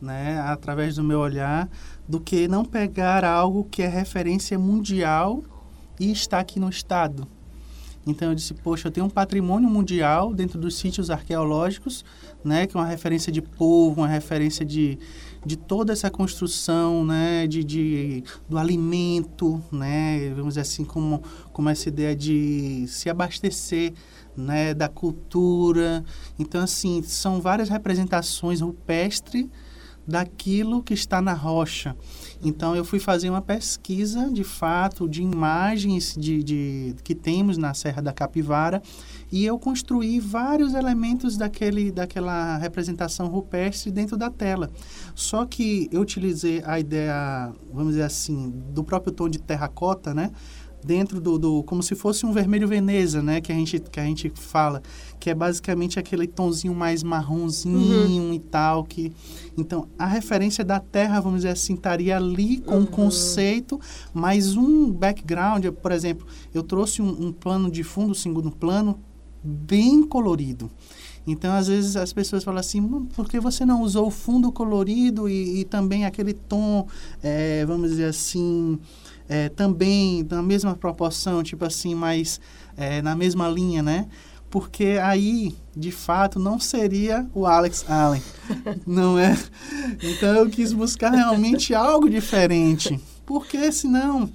né, 0.02 0.40
através 0.40 0.96
do 0.96 1.04
meu 1.04 1.20
olhar, 1.20 1.70
do 2.08 2.18
que 2.18 2.48
não 2.48 2.64
pegar 2.64 3.24
algo 3.24 3.62
que 3.62 3.80
é 3.80 3.86
referência 3.86 4.58
mundial 4.58 5.40
e 6.00 6.10
está 6.10 6.40
aqui 6.40 6.58
no 6.58 6.68
estado? 6.68 7.28
Então 8.08 8.30
eu 8.30 8.34
disse, 8.34 8.54
poxa, 8.54 8.88
eu 8.88 8.92
tenho 8.92 9.04
um 9.04 9.10
patrimônio 9.10 9.68
mundial 9.68 10.32
dentro 10.32 10.58
dos 10.58 10.76
sítios 10.76 11.10
arqueológicos, 11.10 12.02
né, 12.42 12.66
que 12.66 12.74
é 12.74 12.80
uma 12.80 12.86
referência 12.86 13.30
de 13.30 13.42
povo, 13.42 14.00
uma 14.00 14.08
referência 14.08 14.64
de, 14.64 14.98
de 15.44 15.56
toda 15.56 15.92
essa 15.92 16.10
construção, 16.10 17.04
né, 17.04 17.46
de, 17.46 17.62
de 17.62 18.24
do 18.48 18.56
alimento, 18.56 19.62
né, 19.70 20.30
vamos 20.30 20.54
dizer 20.54 20.62
assim 20.62 20.84
como 20.84 21.22
como 21.52 21.68
essa 21.68 21.88
ideia 21.88 22.16
de 22.16 22.86
se 22.88 23.10
abastecer, 23.10 23.92
né, 24.34 24.72
da 24.72 24.88
cultura. 24.88 26.02
Então 26.38 26.62
assim, 26.62 27.02
são 27.02 27.42
várias 27.42 27.68
representações 27.68 28.62
rupestres 28.62 29.46
daquilo 30.06 30.82
que 30.82 30.94
está 30.94 31.20
na 31.20 31.34
rocha. 31.34 31.94
Então 32.42 32.76
eu 32.76 32.84
fui 32.84 33.00
fazer 33.00 33.28
uma 33.28 33.42
pesquisa 33.42 34.30
de 34.30 34.44
fato 34.44 35.08
de 35.08 35.22
imagens 35.22 36.14
de, 36.16 36.42
de, 36.42 36.94
que 37.02 37.14
temos 37.14 37.58
na 37.58 37.74
Serra 37.74 38.00
da 38.00 38.12
Capivara 38.12 38.80
e 39.30 39.44
eu 39.44 39.58
construí 39.58 40.20
vários 40.20 40.74
elementos 40.74 41.36
daquele, 41.36 41.90
daquela 41.90 42.56
representação 42.56 43.26
rupestre 43.26 43.90
dentro 43.90 44.16
da 44.16 44.30
tela. 44.30 44.70
Só 45.14 45.44
que 45.44 45.88
eu 45.90 46.00
utilizei 46.00 46.62
a 46.64 46.78
ideia, 46.78 47.52
vamos 47.72 47.92
dizer 47.92 48.04
assim, 48.04 48.50
do 48.72 48.84
próprio 48.84 49.12
tom 49.12 49.28
de 49.28 49.38
terracota, 49.38 50.14
né? 50.14 50.30
Dentro 50.88 51.20
do, 51.20 51.38
do, 51.38 51.62
como 51.64 51.82
se 51.82 51.94
fosse 51.94 52.24
um 52.24 52.32
vermelho 52.32 52.66
veneza, 52.66 53.22
né, 53.22 53.42
que 53.42 53.52
a 53.52 53.54
gente 53.54 53.78
que 53.78 54.00
a 54.00 54.04
gente 54.04 54.32
fala, 54.34 54.82
que 55.20 55.28
é 55.28 55.34
basicamente 55.34 55.98
aquele 55.98 56.26
tonzinho 56.26 56.74
mais 56.74 57.02
marronzinho 57.02 58.28
uhum. 58.28 58.32
e 58.32 58.38
tal 58.38 58.84
que 58.84 59.12
então 59.56 59.86
a 59.98 60.06
referência 60.06 60.64
da 60.64 60.80
terra, 60.80 61.20
vamos 61.20 61.40
dizer 61.40 61.50
assim, 61.50 61.74
estaria 61.74 62.16
ali 62.16 62.56
com 62.56 62.76
uhum. 62.76 62.80
um 62.80 62.86
conceito, 62.86 63.78
mas 64.14 64.56
um 64.56 64.90
background, 64.90 65.66
por 65.66 65.92
exemplo, 65.92 66.26
eu 66.54 66.62
trouxe 66.62 67.02
um, 67.02 67.26
um 67.26 67.32
plano 67.32 67.70
de 67.70 67.82
fundo, 67.82 68.14
segundo 68.14 68.50
plano 68.50 68.98
bem 69.44 70.02
colorido. 70.02 70.70
Então, 71.26 71.52
às 71.52 71.68
vezes, 71.68 71.94
as 71.94 72.10
pessoas 72.10 72.42
falam 72.42 72.60
assim, 72.60 72.82
por 73.14 73.28
que 73.28 73.38
você 73.38 73.66
não 73.66 73.82
usou 73.82 74.06
o 74.06 74.10
fundo 74.10 74.50
colorido 74.50 75.28
e, 75.28 75.60
e 75.60 75.64
também 75.64 76.06
aquele 76.06 76.32
tom, 76.32 76.86
é, 77.22 77.66
vamos 77.66 77.90
dizer 77.90 78.06
assim, 78.06 78.78
é, 79.28 79.48
também 79.48 80.26
na 80.28 80.42
mesma 80.42 80.74
proporção, 80.74 81.42
tipo 81.42 81.64
assim, 81.64 81.94
mas 81.94 82.40
é, 82.76 83.02
na 83.02 83.14
mesma 83.14 83.48
linha, 83.48 83.82
né? 83.82 84.08
Porque 84.50 84.98
aí, 85.02 85.54
de 85.76 85.92
fato, 85.92 86.38
não 86.38 86.58
seria 86.58 87.28
o 87.34 87.46
Alex 87.46 87.84
Allen, 87.88 88.22
não 88.86 89.18
é? 89.18 89.36
Então 90.02 90.34
eu 90.36 90.48
quis 90.48 90.72
buscar 90.72 91.10
realmente 91.10 91.74
algo 91.74 92.08
diferente, 92.08 92.98
porque 93.26 93.70
senão 93.70 94.30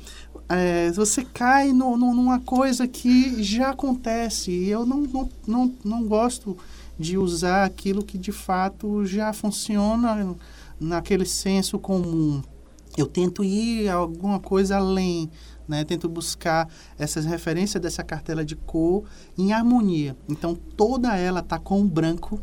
é, 0.47 0.91
você 0.91 1.25
cai 1.25 1.73
no, 1.73 1.97
no, 1.97 2.13
numa 2.13 2.39
coisa 2.39 2.87
que 2.87 3.41
já 3.41 3.71
acontece 3.71 4.51
e 4.51 4.69
eu 4.69 4.85
não, 4.85 5.01
não, 5.01 5.29
não, 5.47 5.73
não 5.83 6.03
gosto 6.03 6.55
de 6.99 7.17
usar 7.17 7.65
aquilo 7.65 8.03
que 8.03 8.19
de 8.19 8.31
fato 8.31 9.03
já 9.03 9.33
funciona 9.33 10.35
naquele 10.79 11.25
senso 11.25 11.79
comum 11.79 12.43
eu 12.97 13.07
tento 13.07 13.43
ir 13.43 13.89
alguma 13.89 14.39
coisa 14.39 14.77
além, 14.77 15.29
né? 15.67 15.83
Tento 15.83 16.07
buscar 16.07 16.67
essas 16.97 17.25
referências 17.25 17.81
dessa 17.81 18.03
cartela 18.03 18.45
de 18.45 18.55
cor 18.55 19.05
em 19.37 19.53
harmonia. 19.53 20.15
Então 20.29 20.55
toda 20.55 21.15
ela 21.17 21.41
tá 21.41 21.57
com 21.57 21.81
o 21.81 21.85
branco 21.85 22.39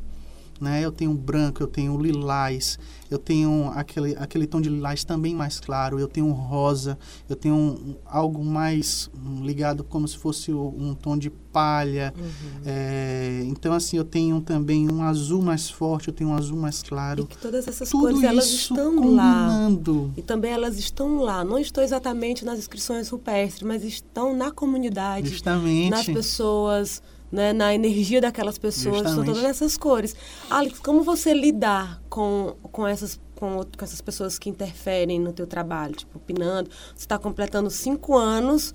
né? 0.61 0.85
Eu 0.85 0.93
tenho 0.93 1.15
branco, 1.15 1.63
eu 1.63 1.67
tenho 1.67 1.97
lilás, 2.01 2.79
eu 3.11 3.19
tenho 3.19 3.73
aquele, 3.75 4.15
aquele 4.17 4.47
tom 4.47 4.61
de 4.61 4.69
lilás 4.69 5.03
também 5.05 5.35
mais 5.35 5.59
claro, 5.59 5.99
eu 5.99 6.07
tenho 6.07 6.31
rosa, 6.31 6.99
eu 7.29 7.35
tenho 7.35 7.55
um, 7.55 7.97
algo 8.05 8.45
mais 8.45 9.11
ligado 9.43 9.83
como 9.83 10.07
se 10.07 10.17
fosse 10.19 10.53
um 10.53 10.95
tom 10.95 11.17
de 11.17 11.31
palha. 11.31 12.15
Uhum. 12.17 12.63
É, 12.65 13.43
então, 13.47 13.73
assim, 13.73 13.97
eu 13.97 14.05
tenho 14.05 14.41
também 14.41 14.91
um 14.91 15.03
azul 15.03 15.43
mais 15.43 15.69
forte, 15.69 16.09
eu 16.09 16.15
tenho 16.15 16.31
um 16.31 16.35
azul 16.35 16.59
mais 16.59 16.83
claro. 16.83 17.25
E 17.25 17.27
que 17.27 17.39
todas 17.39 17.67
essas 17.67 17.89
Tudo 17.89 18.13
cores, 18.13 18.23
elas 18.23 18.47
estão 18.47 18.95
combinando. 18.95 20.05
lá. 20.05 20.11
E 20.17 20.23
também 20.23 20.53
elas 20.53 20.79
estão 20.79 21.19
lá. 21.19 21.45
Não 21.45 21.59
estou 21.59 21.83
exatamente 21.83 22.45
nas 22.45 22.59
inscrições 22.59 23.09
rupestres, 23.09 23.63
mas 23.67 23.83
estão 23.85 24.37
na 24.37 24.51
comunidade. 24.51 25.29
Justamente. 25.29 25.91
Nas 25.91 26.07
pessoas 26.07 27.03
né, 27.31 27.53
na 27.53 27.75
energia 27.75 28.21
daquelas 28.21 28.59
pessoas, 28.59 28.97
Justamente. 28.97 29.15
são 29.15 29.25
todas 29.25 29.45
essas 29.45 29.77
cores. 29.77 30.15
Alex, 30.49 30.79
como 30.81 31.03
você 31.03 31.33
lidar 31.33 32.03
com, 32.09 32.57
com 32.73 32.87
essas 32.87 33.21
com, 33.37 33.65
com 33.65 33.85
essas 33.85 34.03
pessoas 34.03 34.39
que 34.39 34.51
interferem 34.51 35.19
no 35.19 35.33
teu 35.33 35.47
trabalho, 35.47 35.95
tipo, 35.95 36.19
opinando? 36.19 36.69
Você 36.95 37.05
está 37.05 37.19
completando 37.19 37.71
cinco 37.71 38.17
anos 38.17 38.75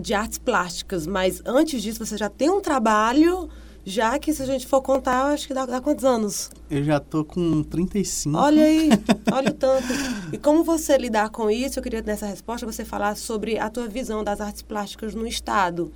de 0.00 0.12
artes 0.12 0.36
plásticas, 0.36 1.06
mas 1.06 1.40
antes 1.46 1.80
disso 1.80 2.04
você 2.04 2.16
já 2.16 2.28
tem 2.28 2.50
um 2.50 2.60
trabalho, 2.60 3.48
já 3.84 4.18
que 4.18 4.34
se 4.34 4.42
a 4.42 4.46
gente 4.46 4.66
for 4.66 4.82
contar, 4.82 5.26
acho 5.26 5.46
que 5.46 5.54
dá, 5.54 5.64
dá 5.64 5.80
quantos 5.80 6.04
anos? 6.04 6.50
Eu 6.68 6.82
já 6.82 6.98
tô 6.98 7.24
com 7.24 7.62
35. 7.62 8.36
Olha 8.36 8.64
aí, 8.64 8.90
olha 9.32 9.50
o 9.50 9.54
tanto. 9.54 9.86
E 10.32 10.38
como 10.38 10.64
você 10.64 10.98
lidar 10.98 11.30
com 11.30 11.48
isso? 11.48 11.78
Eu 11.78 11.82
queria 11.82 12.02
nessa 12.02 12.26
resposta 12.26 12.66
você 12.66 12.84
falar 12.84 13.16
sobre 13.16 13.58
a 13.58 13.70
tua 13.70 13.86
visão 13.86 14.24
das 14.24 14.40
artes 14.40 14.60
plásticas 14.60 15.14
no 15.14 15.26
estado 15.26 15.92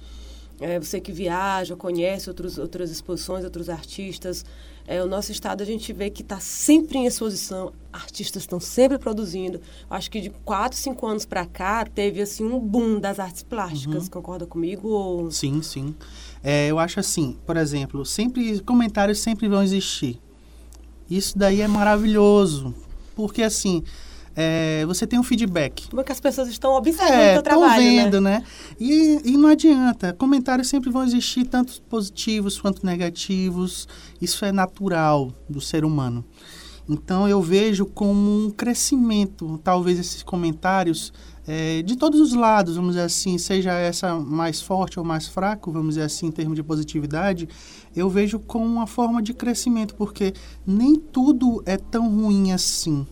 é, 0.60 0.78
você 0.78 1.00
que 1.00 1.12
viaja, 1.12 1.74
conhece 1.76 2.28
outros, 2.28 2.58
outras 2.58 2.90
exposições, 2.90 3.44
outros 3.44 3.68
artistas. 3.68 4.44
É, 4.86 5.02
o 5.02 5.06
nosso 5.06 5.32
estado 5.32 5.62
a 5.62 5.66
gente 5.66 5.92
vê 5.92 6.10
que 6.10 6.20
está 6.20 6.38
sempre 6.38 6.98
em 6.98 7.06
exposição, 7.06 7.72
artistas 7.92 8.42
estão 8.42 8.60
sempre 8.60 8.98
produzindo. 8.98 9.60
Acho 9.88 10.10
que 10.10 10.20
de 10.20 10.30
quatro, 10.30 10.78
cinco 10.78 11.06
anos 11.06 11.24
para 11.24 11.46
cá 11.46 11.84
teve 11.86 12.20
assim 12.20 12.44
um 12.44 12.60
boom 12.60 13.00
das 13.00 13.18
artes 13.18 13.42
plásticas. 13.42 14.04
Uhum. 14.04 14.10
Concorda 14.10 14.46
comigo? 14.46 14.88
Ou... 14.88 15.30
Sim, 15.30 15.62
sim. 15.62 15.94
É, 16.42 16.68
eu 16.68 16.78
acho 16.78 17.00
assim, 17.00 17.38
por 17.46 17.56
exemplo, 17.56 18.04
sempre 18.04 18.60
comentários 18.60 19.20
sempre 19.20 19.48
vão 19.48 19.62
existir. 19.62 20.20
Isso 21.10 21.36
daí 21.36 21.60
é 21.62 21.68
maravilhoso, 21.68 22.74
porque 23.14 23.42
assim 23.42 23.82
é, 24.36 24.84
você 24.86 25.06
tem 25.06 25.18
um 25.18 25.22
feedback. 25.22 25.88
Como 25.88 26.00
é 26.00 26.04
que 26.04 26.12
as 26.12 26.20
pessoas 26.20 26.48
estão 26.48 26.72
observando 26.74 27.18
é, 27.18 27.38
o 27.38 27.42
trabalho, 27.42 27.82
vendo, 27.82 28.20
né? 28.20 28.38
né? 28.38 28.44
E, 28.78 29.20
e 29.24 29.36
não 29.36 29.48
adianta. 29.48 30.12
Comentários 30.12 30.68
sempre 30.68 30.90
vão 30.90 31.04
existir, 31.04 31.44
tanto 31.44 31.80
positivos 31.82 32.60
quanto 32.60 32.84
negativos. 32.84 33.86
Isso 34.20 34.44
é 34.44 34.52
natural 34.52 35.32
do 35.48 35.60
ser 35.60 35.84
humano. 35.84 36.24
Então 36.88 37.26
eu 37.26 37.40
vejo 37.40 37.86
como 37.86 38.46
um 38.46 38.50
crescimento, 38.50 39.58
talvez 39.64 39.98
esses 39.98 40.22
comentários 40.22 41.12
é, 41.46 41.82
de 41.82 41.96
todos 41.96 42.20
os 42.20 42.34
lados, 42.34 42.76
vamos 42.76 42.92
dizer 42.94 43.06
assim, 43.06 43.38
seja 43.38 43.72
essa 43.72 44.14
mais 44.14 44.60
forte 44.60 44.98
ou 44.98 45.04
mais 45.04 45.26
fraco, 45.26 45.72
vamos 45.72 45.94
dizer 45.94 46.02
assim, 46.02 46.26
em 46.26 46.30
termos 46.30 46.56
de 46.56 46.62
positividade, 46.62 47.48
eu 47.94 48.08
vejo 48.08 48.38
como 48.38 48.64
uma 48.64 48.86
forma 48.86 49.22
de 49.22 49.32
crescimento, 49.32 49.94
porque 49.94 50.34
nem 50.66 50.96
tudo 50.96 51.62
é 51.64 51.76
tão 51.76 52.08
ruim 52.08 52.52
assim. 52.52 53.06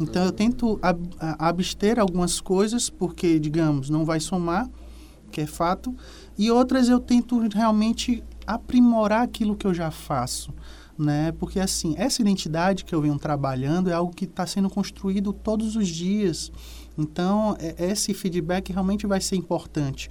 Então 0.00 0.24
eu 0.24 0.32
tento 0.32 0.78
ab 0.82 1.00
abster 1.20 1.98
algumas 1.98 2.40
coisas 2.40 2.90
porque, 2.90 3.38
digamos, 3.38 3.88
não 3.88 4.04
vai 4.04 4.20
somar, 4.20 4.68
que 5.30 5.40
é 5.40 5.46
fato, 5.46 5.94
e 6.36 6.50
outras 6.50 6.88
eu 6.88 7.00
tento 7.00 7.38
realmente 7.48 8.22
aprimorar 8.46 9.22
aquilo 9.22 9.56
que 9.56 9.66
eu 9.66 9.74
já 9.74 9.90
faço, 9.90 10.52
né? 10.98 11.32
Porque 11.32 11.58
assim, 11.60 11.94
essa 11.96 12.20
identidade 12.22 12.84
que 12.84 12.94
eu 12.94 13.00
venho 13.00 13.18
trabalhando 13.18 13.90
é 13.90 13.92
algo 13.92 14.14
que 14.14 14.24
está 14.24 14.46
sendo 14.46 14.68
construído 14.68 15.32
todos 15.32 15.76
os 15.76 15.88
dias. 15.88 16.52
Então, 16.96 17.56
é, 17.58 17.90
esse 17.90 18.14
feedback 18.14 18.72
realmente 18.72 19.06
vai 19.06 19.20
ser 19.20 19.36
importante 19.36 20.08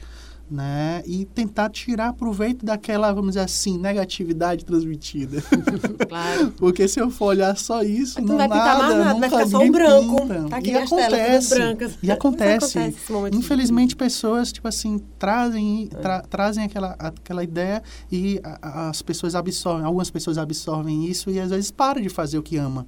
né? 0.49 1.01
E 1.06 1.25
tentar 1.25 1.69
tirar 1.69 2.13
proveito 2.13 2.65
daquela, 2.65 3.12
vamos 3.12 3.32
dizer 3.32 3.41
assim, 3.41 3.77
negatividade 3.77 4.65
transmitida. 4.65 5.41
claro. 6.08 6.51
Porque 6.58 6.88
se 6.88 6.99
eu 6.99 7.10
for 7.10 7.27
olhar 7.27 7.58
só 7.58 7.82
isso, 7.84 8.21
não, 8.21 8.38
não 8.38 8.38
vai 8.38 8.47
nada, 8.47 8.77
mais 8.77 8.97
nada, 8.97 9.19
vai 9.19 9.29
ficar 9.29 9.47
só 9.47 9.63
o 9.63 9.71
branco. 9.71 10.21
Pinta. 10.21 10.49
Tá 10.49 10.58
aqui 10.58 10.71
e 10.71 10.77
acontece, 10.77 11.56
brancas. 11.56 11.97
E 12.03 12.12
acontece. 12.12 12.79
acontece 12.79 13.36
Infelizmente, 13.36 13.95
pessoas, 13.95 14.51
tipo 14.51 14.67
assim, 14.67 14.99
trazem, 15.17 15.88
tra, 16.01 16.21
trazem 16.21 16.65
aquela, 16.65 16.95
aquela 16.99 17.43
ideia 17.43 17.82
e 18.12 18.39
a, 18.43 18.89
as 18.89 19.01
pessoas 19.01 19.36
absorvem, 19.36 19.86
algumas 19.86 20.10
pessoas 20.12 20.38
absorvem 20.38 21.06
isso 21.06 21.29
e 21.29 21.39
às 21.39 21.49
vezes 21.49 21.71
param 21.71 22.01
de 22.01 22.10
fazer 22.10 22.38
o 22.38 22.43
que 22.43 22.58
ama, 22.58 22.86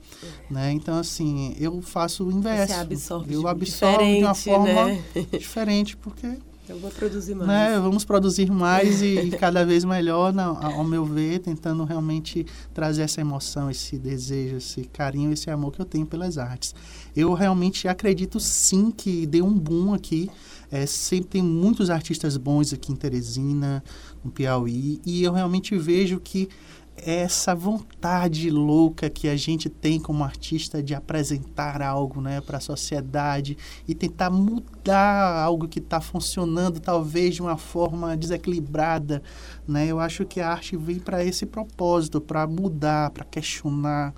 né? 0.49 0.71
Então, 0.71 0.97
assim, 0.99 1.55
eu 1.59 1.81
faço 1.81 2.25
o 2.25 2.31
inverso. 2.31 2.73
Você 2.73 2.79
absorve 2.79 3.33
eu 3.33 3.47
absorvo 3.47 4.03
de 4.03 4.23
uma 4.23 4.35
forma 4.35 4.85
né? 4.85 5.03
diferente, 5.37 5.97
porque 5.97 6.37
eu 6.67 6.79
vou 6.79 6.89
produzir 6.91 7.35
mais. 7.35 7.47
Né? 7.47 7.79
Vamos 7.79 8.03
produzir 8.03 8.51
mais 8.51 9.01
e, 9.01 9.19
e 9.19 9.31
cada 9.31 9.65
vez 9.65 9.83
melhor, 9.83 10.33
ao 10.37 10.83
meu 10.83 11.05
ver, 11.05 11.39
tentando 11.39 11.83
realmente 11.83 12.45
trazer 12.73 13.03
essa 13.03 13.21
emoção, 13.21 13.69
esse 13.69 13.97
desejo, 13.97 14.57
esse 14.57 14.83
carinho, 14.85 15.31
esse 15.31 15.49
amor 15.49 15.71
que 15.71 15.81
eu 15.81 15.85
tenho 15.85 16.05
pelas 16.05 16.37
artes. 16.37 16.73
Eu 17.15 17.33
realmente 17.33 17.87
acredito 17.87 18.39
sim 18.39 18.91
que 18.91 19.25
deu 19.25 19.45
um 19.45 19.53
boom 19.53 19.93
aqui. 19.93 20.29
É, 20.71 20.85
sempre 20.85 21.29
tem 21.29 21.41
muitos 21.43 21.89
artistas 21.89 22.37
bons 22.37 22.73
aqui 22.73 22.91
em 22.91 22.95
Teresina, 22.95 23.83
no 24.23 24.31
Piauí, 24.31 24.99
e 25.05 25.23
eu 25.23 25.31
realmente 25.31 25.77
vejo 25.77 26.19
que 26.19 26.49
essa 26.97 27.53
vontade 27.53 28.49
louca 28.49 29.09
que 29.09 29.27
a 29.27 29.35
gente 29.35 29.69
tem 29.69 29.99
como 29.99 30.23
artista 30.23 30.81
de 30.81 30.95
apresentar 30.95 31.81
algo 31.81 32.21
né, 32.21 32.39
para 32.41 32.57
a 32.57 32.61
sociedade 32.61 33.57
e 33.87 33.93
tentar 33.93 34.29
mudar 34.29 35.43
algo 35.43 35.67
que 35.67 35.79
está 35.79 35.99
funcionando 35.99 36.79
talvez 36.79 37.35
de 37.35 37.41
uma 37.41 37.57
forma 37.57 38.15
desequilibrada. 38.15 39.21
Né? 39.67 39.87
Eu 39.87 39.99
acho 39.99 40.25
que 40.25 40.39
a 40.39 40.49
arte 40.49 40.77
vem 40.77 40.99
para 40.99 41.23
esse 41.23 41.45
propósito, 41.45 42.21
para 42.21 42.47
mudar, 42.47 43.11
para 43.11 43.25
questionar, 43.25 44.13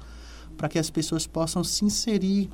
para 0.56 0.70
que 0.70 0.80
as 0.80 0.90
pessoas 0.90 1.26
possam 1.26 1.64
se 1.64 1.84
inserir 1.84 2.50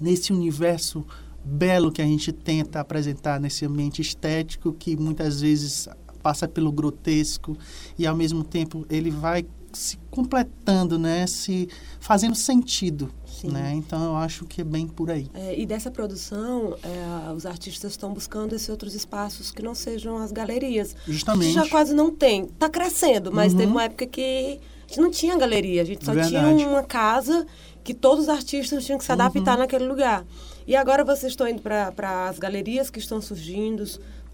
nesse 0.00 0.32
universo 0.32 1.06
belo 1.44 1.92
que 1.92 2.00
a 2.00 2.06
gente 2.06 2.32
tenta 2.32 2.80
apresentar 2.80 3.38
nesse 3.38 3.66
ambiente 3.66 4.00
estético 4.00 4.72
que 4.72 4.96
muitas 4.96 5.42
vezes 5.42 5.88
passa 6.24 6.48
pelo 6.48 6.72
grotesco 6.72 7.54
e 7.98 8.06
ao 8.06 8.16
mesmo 8.16 8.42
tempo 8.42 8.86
ele 8.88 9.10
vai 9.10 9.44
se 9.74 9.98
completando, 10.10 10.98
né, 10.98 11.26
se 11.26 11.68
fazendo 12.00 12.34
sentido, 12.34 13.12
Sim. 13.26 13.48
né? 13.48 13.72
Então 13.74 14.04
eu 14.04 14.16
acho 14.16 14.46
que 14.46 14.60
é 14.60 14.64
bem 14.64 14.86
por 14.86 15.10
aí. 15.10 15.28
É, 15.34 15.58
e 15.58 15.66
dessa 15.66 15.90
produção, 15.90 16.76
é, 16.82 17.32
os 17.32 17.44
artistas 17.44 17.92
estão 17.92 18.14
buscando 18.14 18.54
esses 18.54 18.68
outros 18.68 18.94
espaços 18.94 19.50
que 19.50 19.62
não 19.62 19.74
sejam 19.74 20.16
as 20.16 20.30
galerias. 20.30 20.94
Justamente. 21.06 21.52
já 21.52 21.68
quase 21.68 21.92
não 21.92 22.10
tem, 22.10 22.44
está 22.44 22.70
crescendo, 22.70 23.32
mas 23.32 23.52
uhum. 23.52 23.58
teve 23.58 23.72
uma 23.72 23.82
época 23.82 24.06
que 24.06 24.60
a 24.84 24.88
gente 24.88 25.00
não 25.00 25.10
tinha 25.10 25.36
galeria, 25.36 25.82
a 25.82 25.84
gente 25.84 26.04
só 26.04 26.12
Verdade. 26.12 26.56
tinha 26.56 26.68
uma 26.68 26.84
casa 26.84 27.44
que 27.82 27.92
todos 27.92 28.24
os 28.24 28.28
artistas 28.30 28.84
tinham 28.84 28.98
que 28.98 29.04
se 29.04 29.12
adaptar 29.12 29.54
uhum. 29.54 29.58
naquele 29.58 29.86
lugar. 29.86 30.24
E 30.66 30.74
agora 30.74 31.04
vocês 31.04 31.32
estão 31.32 31.46
indo 31.46 31.60
para 31.60 32.28
as 32.28 32.38
galerias 32.38 32.88
que 32.88 32.98
estão 32.98 33.20
surgindo, 33.20 33.84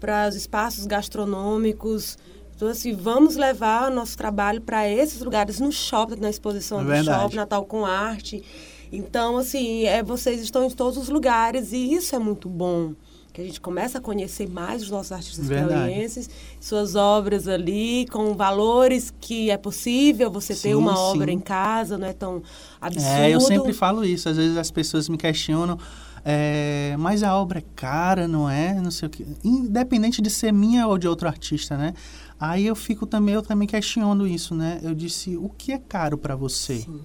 para 0.01 0.27
os 0.27 0.35
espaços 0.35 0.85
gastronômicos. 0.87 2.17
Então, 2.55 2.67
assim, 2.67 2.93
vamos 2.93 3.35
levar 3.35 3.89
nosso 3.89 4.17
trabalho 4.17 4.59
para 4.59 4.89
esses 4.89 5.21
lugares, 5.21 5.59
no 5.59 5.71
shopping, 5.71 6.19
na 6.19 6.29
exposição 6.29 6.81
é 6.81 6.99
do 6.99 7.05
shopping, 7.05 7.35
Natal 7.35 7.63
com 7.65 7.85
Arte. 7.85 8.43
Então, 8.91 9.37
assim, 9.37 9.85
é, 9.85 10.03
vocês 10.03 10.41
estão 10.41 10.65
em 10.65 10.69
todos 10.71 10.97
os 10.97 11.07
lugares 11.07 11.71
e 11.71 11.93
isso 11.93 12.15
é 12.15 12.19
muito 12.19 12.49
bom. 12.49 12.93
Que 13.31 13.41
a 13.41 13.45
gente 13.45 13.61
começa 13.61 13.99
a 13.99 14.01
conhecer 14.01 14.49
mais 14.49 14.83
os 14.83 14.89
nossos 14.89 15.13
artistas 15.13 15.47
piauienses, 15.47 16.29
suas 16.59 16.95
obras 16.95 17.47
ali, 17.47 18.05
com 18.11 18.33
valores 18.35 19.13
que 19.21 19.49
é 19.49 19.55
possível 19.55 20.29
você 20.29 20.53
sim, 20.53 20.69
ter 20.69 20.75
uma 20.75 20.93
sim. 20.93 21.01
obra 21.01 21.31
em 21.31 21.39
casa, 21.39 21.97
não 21.97 22.07
é 22.07 22.11
tão 22.11 22.43
absurdo. 22.81 23.21
É, 23.21 23.29
eu 23.29 23.39
sempre 23.39 23.71
falo 23.71 24.03
isso. 24.03 24.27
Às 24.27 24.35
vezes 24.35 24.57
as 24.57 24.69
pessoas 24.69 25.07
me 25.07 25.17
questionam 25.17 25.77
é, 26.23 26.95
mas 26.99 27.23
a 27.23 27.35
obra 27.35 27.59
é 27.59 27.63
cara, 27.75 28.27
não 28.27 28.49
é? 28.49 28.79
Não 28.79 28.91
sei 28.91 29.07
o 29.07 29.09
que. 29.09 29.25
Independente 29.43 30.21
de 30.21 30.29
ser 30.29 30.51
minha 30.51 30.87
ou 30.87 30.97
de 30.97 31.07
outro 31.07 31.27
artista, 31.27 31.77
né? 31.77 31.93
Aí 32.39 32.65
eu 32.65 32.75
fico 32.75 33.05
também, 33.05 33.35
eu 33.35 33.41
também 33.41 33.67
questionando 33.67 34.27
isso, 34.27 34.55
né? 34.55 34.79
Eu 34.83 34.93
disse, 34.93 35.35
o 35.37 35.49
que 35.49 35.71
é 35.71 35.77
caro 35.77 36.17
para 36.17 36.35
você? 36.35 36.79
Sim. 36.79 37.01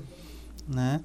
Né? 0.68 1.00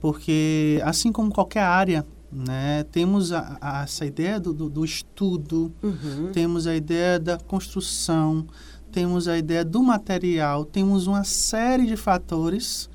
Porque, 0.00 0.80
assim 0.84 1.12
como 1.12 1.32
qualquer 1.32 1.62
área, 1.62 2.04
né? 2.30 2.84
Temos 2.90 3.32
a, 3.32 3.56
a, 3.60 3.82
essa 3.82 4.04
ideia 4.04 4.40
do, 4.40 4.52
do, 4.52 4.68
do 4.68 4.84
estudo, 4.84 5.72
uhum. 5.82 6.30
temos 6.32 6.66
a 6.66 6.74
ideia 6.74 7.18
da 7.18 7.38
construção, 7.38 8.46
temos 8.90 9.28
a 9.28 9.38
ideia 9.38 9.64
do 9.64 9.82
material, 9.82 10.64
temos 10.64 11.06
uma 11.06 11.24
série 11.24 11.86
de 11.86 11.96
fatores 11.96 12.88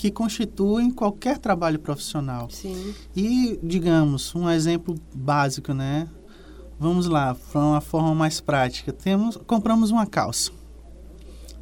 que 0.00 0.10
constituem 0.10 0.90
qualquer 0.90 1.36
trabalho 1.36 1.78
profissional. 1.78 2.48
Sim. 2.48 2.94
E, 3.14 3.60
digamos, 3.62 4.34
um 4.34 4.48
exemplo 4.48 4.94
básico, 5.14 5.74
né? 5.74 6.08
Vamos 6.78 7.04
lá, 7.04 7.34
para 7.34 7.60
uma 7.60 7.82
forma 7.82 8.14
mais 8.14 8.40
prática. 8.40 8.94
Temos, 8.94 9.36
compramos 9.36 9.90
uma 9.90 10.06
calça. 10.06 10.52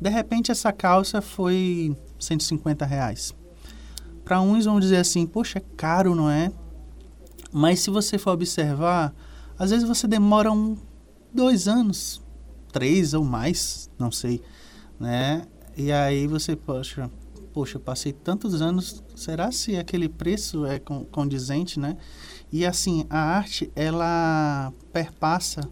De 0.00 0.08
repente, 0.08 0.52
essa 0.52 0.72
calça 0.72 1.20
foi 1.20 1.96
150 2.20 2.86
reais. 2.86 3.34
Para 4.24 4.40
uns 4.40 4.66
vão 4.66 4.78
dizer 4.78 4.98
assim, 4.98 5.26
poxa, 5.26 5.58
é 5.58 5.62
caro, 5.76 6.14
não 6.14 6.30
é? 6.30 6.52
Mas 7.50 7.80
se 7.80 7.90
você 7.90 8.18
for 8.18 8.30
observar, 8.34 9.12
às 9.58 9.70
vezes 9.70 9.84
você 9.88 10.06
demora 10.06 10.52
um, 10.52 10.76
dois 11.34 11.66
anos, 11.66 12.22
três 12.70 13.14
ou 13.14 13.24
mais, 13.24 13.90
não 13.98 14.12
sei, 14.12 14.40
né? 15.00 15.42
E 15.76 15.90
aí 15.90 16.28
você, 16.28 16.54
poxa, 16.54 17.10
poxa, 17.58 17.76
eu 17.76 17.80
passei 17.80 18.12
tantos 18.12 18.62
anos, 18.62 19.02
será 19.16 19.50
se 19.50 19.76
aquele 19.76 20.08
preço 20.08 20.64
é 20.64 20.78
condizente, 21.10 21.80
né? 21.80 21.96
E 22.52 22.64
assim, 22.64 23.04
a 23.10 23.18
arte, 23.18 23.68
ela 23.74 24.72
perpassa 24.92 25.68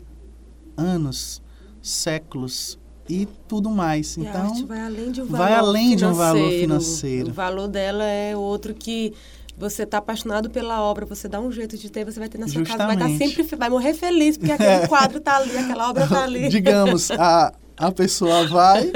anos, 0.77 1.41
séculos 1.81 2.77
e 3.09 3.25
tudo 3.47 3.71
mais. 3.71 4.17
E 4.17 4.23
então, 4.23 4.33
a 4.33 4.45
arte 4.47 4.65
vai 4.65 4.81
além 4.81 5.13
de 5.13 5.23
um 5.23 5.27
valor 5.27 5.45
vai 5.45 5.55
além 5.55 5.91
financeiro. 5.91 5.97
de 5.97 6.05
um 6.05 6.15
valor 6.15 6.51
financeiro. 6.51 7.31
O 7.31 7.33
valor 7.33 7.69
dela 7.69 8.03
é 8.03 8.37
outro 8.37 8.75
que 8.75 9.15
você 9.57 9.85
está 9.85 9.99
apaixonado 9.99 10.51
pela 10.51 10.83
obra, 10.83 11.07
você 11.07 11.29
dá 11.29 11.41
um 11.41 11.53
jeito 11.53 11.79
de 11.79 11.89
ter, 11.89 12.05
você 12.05 12.19
vai 12.19 12.29
ter 12.29 12.39
na 12.39 12.49
sua 12.49 12.65
Justamente. 12.65 12.99
casa, 12.99 12.99
vai 12.99 13.13
estar 13.13 13.25
sempre, 13.25 13.57
vai 13.57 13.71
morrer 13.71 13.95
feliz 13.95 14.37
porque 14.37 14.51
aquele 14.51 14.89
quadro 14.89 15.19
está 15.19 15.37
ali, 15.37 15.57
aquela 15.57 15.89
obra 15.89 16.03
está 16.03 16.25
ali. 16.27 16.49
Digamos, 16.49 17.13
a 17.13 17.55
a 17.77 17.93
pessoa 17.93 18.47
vai, 18.49 18.91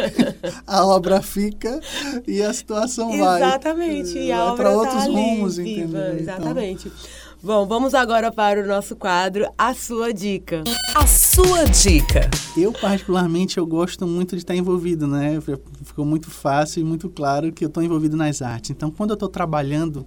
a 0.66 0.86
obra 0.86 1.20
fica 1.20 1.80
e 2.26 2.42
a 2.42 2.52
situação 2.52 3.16
vai. 3.18 3.42
Exatamente. 3.42 4.18
E 4.18 4.32
a 4.32 4.46
vai 4.46 4.56
para 4.56 4.70
tá 4.70 4.76
outros 4.76 5.04
tá 5.04 5.10
rumos, 5.10 5.58
ali, 5.58 5.72
entendeu? 5.72 6.00
Então, 6.00 6.18
exatamente. 6.18 6.88
Então... 6.88 7.30
Bom, 7.42 7.66
vamos 7.66 7.94
agora 7.94 8.30
para 8.30 8.62
o 8.62 8.66
nosso 8.66 8.94
quadro 8.94 9.50
A 9.56 9.72
Sua 9.72 10.12
Dica. 10.12 10.62
A 10.94 11.06
Sua 11.06 11.64
Dica. 11.64 12.28
Eu, 12.54 12.70
particularmente, 12.70 13.56
eu 13.56 13.66
gosto 13.66 14.06
muito 14.06 14.36
de 14.36 14.42
estar 14.42 14.54
envolvido, 14.54 15.06
né? 15.06 15.40
Ficou 15.82 16.04
muito 16.04 16.30
fácil 16.30 16.80
e 16.80 16.84
muito 16.84 17.08
claro 17.08 17.50
que 17.50 17.64
eu 17.64 17.68
estou 17.68 17.82
envolvido 17.82 18.14
nas 18.14 18.42
artes. 18.42 18.70
Então, 18.70 18.90
quando 18.90 19.10
eu 19.10 19.14
estou 19.14 19.28
trabalhando, 19.28 20.06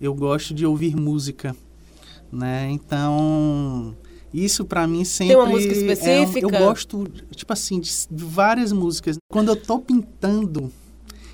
eu 0.00 0.14
gosto 0.14 0.54
de 0.54 0.64
ouvir 0.64 0.96
música, 0.96 1.54
né? 2.32 2.70
Então, 2.70 3.94
isso 4.32 4.64
para 4.64 4.86
mim 4.86 5.04
sempre. 5.04 5.34
Tem 5.34 5.42
uma 5.42 5.50
música 5.50 5.74
específica? 5.74 6.38
É, 6.38 6.44
eu 6.44 6.66
gosto, 6.66 7.06
tipo 7.34 7.52
assim, 7.52 7.78
de, 7.80 7.90
de, 8.10 8.24
várias 8.24 8.72
músicas. 8.72 9.16
Quando 9.30 9.48
eu 9.48 9.56
tô 9.56 9.78
pintando, 9.78 10.72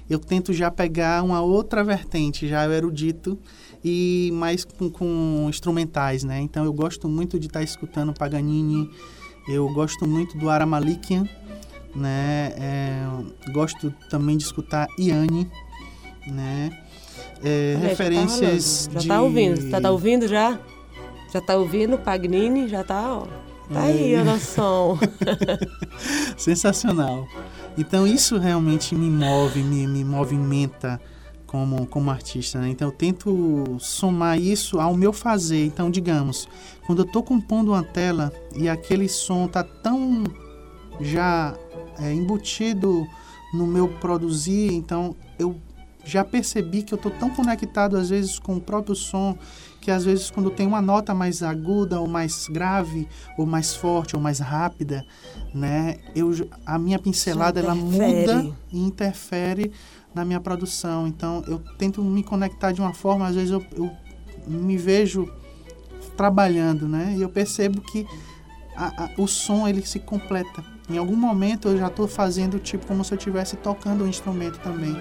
eu 0.09 0.19
tento 0.19 0.53
já 0.53 0.71
pegar 0.71 1.23
uma 1.23 1.41
outra 1.41 1.85
vertente, 1.85 2.49
já 2.49 2.67
erudito, 2.69 3.39
e 3.85 4.31
mais 4.35 4.65
com, 4.65 4.91
com 4.91 5.47
instrumentais, 5.49 6.25
né? 6.25 6.41
Então 6.41 6.65
eu 6.65 6.73
gosto 6.73 7.09
muito 7.09 7.39
de 7.39 7.47
estar 7.47 7.61
tá 7.61 7.65
escutando 7.65 8.13
Paganini, 8.13 8.91
eu 9.49 9.69
gosto 9.73 10.07
muito 10.07 10.37
do 10.37 10.51
Ara 10.51 10.67
Malikian, 10.67 11.29
né? 11.95 12.53
É, 12.57 13.07
gosto 13.53 13.95
também 14.11 14.37
de 14.37 14.45
escutar 14.45 14.89
Iane, 14.99 15.49
né? 16.27 16.71
É, 17.43 17.75
Olha, 17.77 17.89
referências 17.89 18.85
já 18.85 18.93
tá, 18.93 18.99
de... 18.99 19.07
já 19.07 19.15
tá 19.15 19.23
ouvindo, 19.23 19.71
tá, 19.71 19.81
tá 19.81 19.91
ouvindo 19.91 20.27
já? 20.27 20.59
Já 21.33 21.41
tá 21.41 21.57
ouvindo 21.57 21.99
Pagnini? 21.99 22.69
Já 22.69 22.83
tá, 22.83 23.15
ó. 23.15 23.27
Tá 23.73 23.83
aí 23.83 24.15
a 24.15 24.25
noção. 24.25 24.99
Sensacional. 26.39 27.29
Então 27.77 28.07
isso 28.07 28.39
realmente 28.39 28.95
me 28.95 29.11
move, 29.11 29.63
me, 29.63 29.87
me 29.87 30.05
movimenta 30.05 30.99
como, 31.47 31.87
como 31.87 32.11
artista. 32.11 32.61
Né? 32.61 32.71
Então 32.71 32.89
eu 32.89 32.93
tento 32.93 33.77
somar 33.79 34.41
isso 34.41 34.81
ao 34.81 34.95
meu 34.95 35.13
fazer. 35.13 35.67
Então, 35.67 35.91
digamos, 35.91 36.49
quando 36.87 37.01
eu 37.01 37.05
estou 37.05 37.23
compondo 37.23 37.73
uma 37.73 37.83
tela 37.83 38.33
e 38.57 38.69
aquele 38.69 39.09
som 39.09 39.47
tá 39.47 39.63
tão 39.63 40.25
já 41.01 41.55
é, 42.01 42.13
embutido 42.13 43.07
no 43.53 43.67
meu 43.67 43.89
produzir, 43.89 44.73
então 44.73 45.15
eu 45.39 45.61
já 46.05 46.25
percebi 46.25 46.83
que 46.83 46.95
eu 46.95 46.97
estou 46.97 47.13
tão 47.13 47.31
conectado 47.31 47.97
às 47.97 48.09
vezes 48.09 48.39
com 48.39 48.57
o 48.57 48.61
próprio 48.61 48.95
som 48.95 49.37
que 49.89 49.93
às 49.93 50.05
vezes 50.05 50.31
quando 50.31 50.51
tem 50.51 50.67
uma 50.67 50.83
nota 50.83 51.15
mais 51.15 51.43
aguda 51.43 51.99
ou 51.99 52.07
mais 52.07 52.47
grave 52.47 53.09
ou 53.39 53.47
mais 53.47 53.75
forte 53.75 54.15
ou 54.15 54.21
mais 54.21 54.39
rápida, 54.39 55.03
né, 55.55 55.97
eu 56.15 56.31
a 56.67 56.79
minha 56.79 56.99
pincelada 56.99 57.59
ela 57.59 57.75
muda 57.75 58.55
e 58.71 58.79
interfere 58.79 59.73
na 60.15 60.27
minha 60.27 60.41
produção. 60.41 61.07
Então 61.07 61.43
eu 61.47 61.59
tento 61.79 62.03
me 62.03 62.23
conectar 62.23 62.71
de 62.71 62.83
uma 62.83 62.93
forma, 62.93 63.29
às 63.29 63.35
vezes 63.35 63.51
eu, 63.51 63.65
eu 63.75 63.91
me 64.47 64.77
vejo 64.77 65.27
trabalhando, 66.19 66.87
né, 66.87 67.15
e 67.17 67.23
eu 67.23 67.31
percebo 67.31 67.81
que 67.81 68.07
a, 68.77 69.05
a, 69.05 69.11
o 69.17 69.27
som 69.27 69.67
ele 69.67 69.81
se 69.87 69.99
completa. 69.99 70.63
Em 70.91 70.97
algum 70.97 71.17
momento 71.17 71.69
eu 71.69 71.79
já 71.79 71.89
estou 71.89 72.09
fazendo 72.09 72.59
tipo 72.59 72.87
como 72.87 73.05
se 73.05 73.13
eu 73.13 73.19
estivesse 73.19 73.57
tocando 73.57 74.05
um 74.05 74.07
instrumento 74.07 74.59
também. 74.61 74.93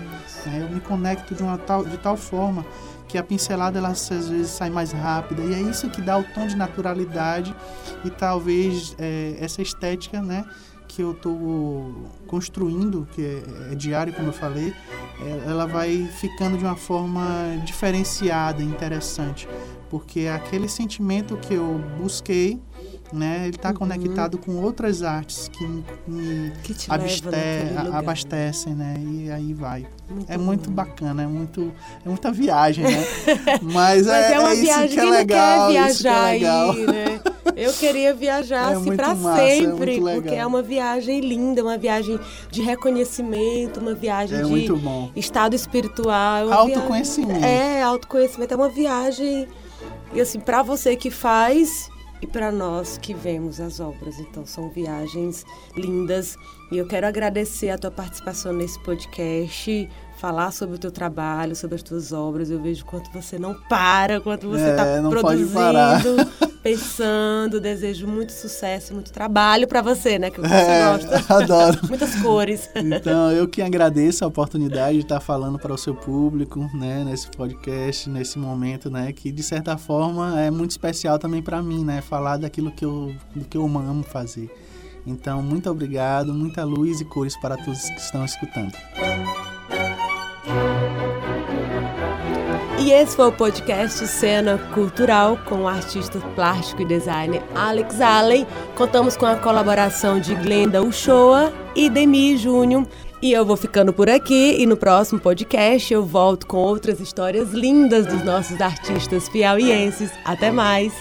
Né? 0.46 0.62
Eu 0.62 0.70
me 0.70 0.82
conecto 0.82 1.34
de 1.34 1.42
uma 1.42 1.58
tal 1.58 1.86
de 1.86 1.98
tal 1.98 2.18
forma 2.18 2.66
que 3.08 3.18
a 3.18 3.24
pincelada 3.24 3.80
ela 3.80 3.90
às 3.90 4.10
vezes 4.10 4.50
sai 4.50 4.70
mais 4.70 4.92
rápida 4.92 5.42
e 5.42 5.54
é 5.54 5.62
isso 5.62 5.90
que 5.90 6.02
dá 6.02 6.18
o 6.18 6.24
tom 6.24 6.46
de 6.46 6.56
naturalidade 6.56 7.56
e 8.04 8.10
talvez 8.10 8.96
é, 9.00 9.38
essa 9.40 9.62
estética, 9.62 10.22
né, 10.22 10.46
que 10.88 11.02
eu 11.02 11.12
estou 11.12 12.12
construindo, 12.28 13.08
que 13.12 13.22
é, 13.22 13.72
é, 13.72 13.76
diário, 13.76 14.14
como 14.14 14.30
eu 14.30 14.34
falei, 14.34 14.74
é, 15.22 15.50
ela 15.50 15.66
vai 15.66 16.10
ficando 16.20 16.58
de 16.58 16.64
uma 16.64 16.76
forma 16.76 17.26
diferenciada, 17.66 18.62
interessante, 18.64 19.48
porque 19.90 20.22
é 20.22 20.34
aquele 20.34 20.68
sentimento 20.68 21.38
que 21.38 21.54
eu 21.54 21.82
busquei 21.98 22.60
né? 23.12 23.48
Ele 23.48 23.56
está 23.56 23.70
uhum. 23.70 23.76
conectado 23.76 24.38
com 24.38 24.56
outras 24.58 25.04
artes 25.04 25.50
que 25.50 25.66
me 26.08 26.52
que 26.64 26.74
te 26.74 26.92
abste 26.92 27.28
abastecem, 27.92 28.74
né? 28.74 28.96
E 29.00 29.32
aí 29.32 29.54
vai. 29.54 29.86
Muito 30.10 30.32
é 30.32 30.38
bom. 30.38 30.44
muito 30.44 30.72
bacana, 30.72 31.24
é 31.24 31.28
muito 31.28 31.72
é 32.06 32.10
muita 32.10 32.32
viagem, 32.32 32.84
né? 32.84 33.06
Mas, 33.62 34.06
Mas 34.06 34.08
é, 34.08 34.34
é, 34.34 34.40
uma 34.40 34.54
é 34.54 34.56
viagem 34.56 34.90
que 34.90 35.00
é 35.00 35.10
legal, 35.10 35.68
quer 35.68 35.74
viajar 35.74 36.30
é 36.30 36.34
legal. 36.34 36.72
aí, 36.72 36.88
né? 36.88 37.22
Eu 37.56 37.74
queria 37.74 38.14
viajar 38.14 38.72
é 38.72 38.76
assim 38.76 38.96
para 38.96 39.12
é 39.12 39.56
sempre, 39.58 39.98
é 39.98 40.14
porque 40.16 40.36
é 40.36 40.46
uma 40.46 40.62
viagem 40.62 41.20
linda, 41.22 41.64
uma 41.64 41.78
viagem 41.78 42.20
de 42.52 42.62
reconhecimento, 42.62 43.80
uma 43.80 43.94
viagem 43.94 44.44
de 44.44 45.20
estado 45.20 45.56
espiritual, 45.56 46.52
autoconhecimento. 46.52 47.40
Viagem, 47.40 47.58
é, 47.58 47.82
autoconhecimento 47.82 48.54
é 48.54 48.58
uma 48.58 48.70
viagem 48.70 49.48
e 50.14 50.22
assim, 50.22 50.40
para 50.40 50.62
você 50.62 50.96
que 50.96 51.10
faz, 51.10 51.90
e 52.22 52.28
para 52.28 52.52
nós 52.52 52.98
que 52.98 53.14
vemos 53.14 53.60
as 53.60 53.80
obras. 53.80 54.20
Então, 54.20 54.46
são 54.46 54.70
viagens 54.70 55.46
lindas. 55.76 56.38
E 56.72 56.78
eu 56.78 56.88
quero 56.88 57.08
agradecer 57.08 57.70
a 57.70 57.78
tua 57.78 57.92
participação 57.92 58.54
nesse 58.54 58.80
podcast 58.84 59.90
falar 60.18 60.52
sobre 60.52 60.76
o 60.76 60.80
teu 60.80 60.92
trabalho, 60.92 61.56
sobre 61.56 61.76
as 61.76 61.84
tuas 61.84 62.12
obras. 62.12 62.50
Eu 62.50 62.62
vejo 62.62 62.86
quanto 62.86 63.12
você 63.12 63.38
não 63.38 63.54
para, 63.54 64.20
quanto 64.20 64.50
você 64.50 64.70
está 64.70 64.86
é, 64.86 65.02
produzindo, 65.02 66.32
pensando. 66.62 67.62
Desejo 67.62 68.08
muito 68.08 68.32
sucesso, 68.32 68.94
muito 68.94 69.12
trabalho 69.12 69.68
para 69.68 69.82
você, 69.82 70.18
né? 70.20 70.30
Que 70.30 70.42
você 70.42 70.54
é, 70.54 70.84
gosta. 70.86 71.34
Adoro. 71.34 71.80
Muitas 71.88 72.16
cores. 72.16 72.70
Então, 72.76 73.32
eu 73.32 73.48
que 73.48 73.62
agradeço 73.62 74.26
a 74.26 74.28
oportunidade 74.28 74.98
de 74.98 75.04
estar 75.04 75.20
falando 75.20 75.60
para 75.60 75.74
o 75.74 75.78
seu 75.78 75.96
público, 75.96 76.60
né? 76.74 77.04
Nesse 77.04 77.30
podcast, 77.30 78.10
nesse 78.10 78.40
momento, 78.40 78.90
né? 78.90 79.12
Que 79.14 79.32
de 79.32 79.44
certa 79.44 79.78
forma 79.78 80.40
é 80.40 80.50
muito 80.50 80.72
especial 80.72 81.20
também 81.20 81.42
para 81.42 81.62
mim, 81.62 81.86
né? 81.86 82.02
Falar 82.02 82.38
daquilo 82.38 82.72
que 82.72 82.84
eu, 82.84 83.14
do 83.36 83.46
que 83.46 83.58
eu 83.58 83.66
amo 83.66 84.04
fazer. 84.04 84.50
Então, 85.06 85.42
muito 85.42 85.70
obrigado, 85.70 86.34
muita 86.34 86.66
luz 86.66 87.00
e 87.00 87.06
cores 87.06 87.38
para 87.38 87.56
todos 87.56 87.82
que 87.82 88.00
estão 88.00 88.26
escutando. 88.26 88.74
E 92.88 92.92
esse 92.92 93.18
foi 93.18 93.28
o 93.28 93.34
podcast 93.34 94.08
Cena 94.08 94.58
Cultural 94.74 95.38
com 95.44 95.64
o 95.64 95.68
artista 95.68 96.22
plástico 96.36 96.84
e 96.84 96.86
designer 96.86 97.44
Alex 97.54 98.00
Allen. 98.00 98.48
Contamos 98.78 99.18
com 99.18 99.26
a 99.26 99.36
colaboração 99.36 100.22
de 100.22 100.34
Glenda 100.34 100.82
Uchoa 100.82 101.52
e 101.76 101.90
Demi 101.90 102.38
Júnior. 102.38 102.88
E 103.22 103.34
eu 103.34 103.46
vou 103.46 103.58
ficando 103.58 103.92
por 103.92 104.10
aqui 104.10 104.56
e 104.58 104.66
no 104.66 104.78
próximo 104.78 105.20
podcast 105.20 105.94
eu 105.94 106.06
volto 106.06 106.48
com 106.48 106.60
outras 106.60 107.02
histórias 107.02 107.52
lindas 107.52 108.06
dos 108.06 108.24
nossos 108.24 108.62
artistas 108.62 109.28
piauienses. 109.28 110.10
Até 110.24 110.50
mais! 110.50 110.94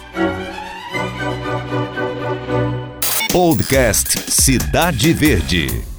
Podcast 3.31 4.29
Cidade 4.29 5.13
Verde. 5.13 5.96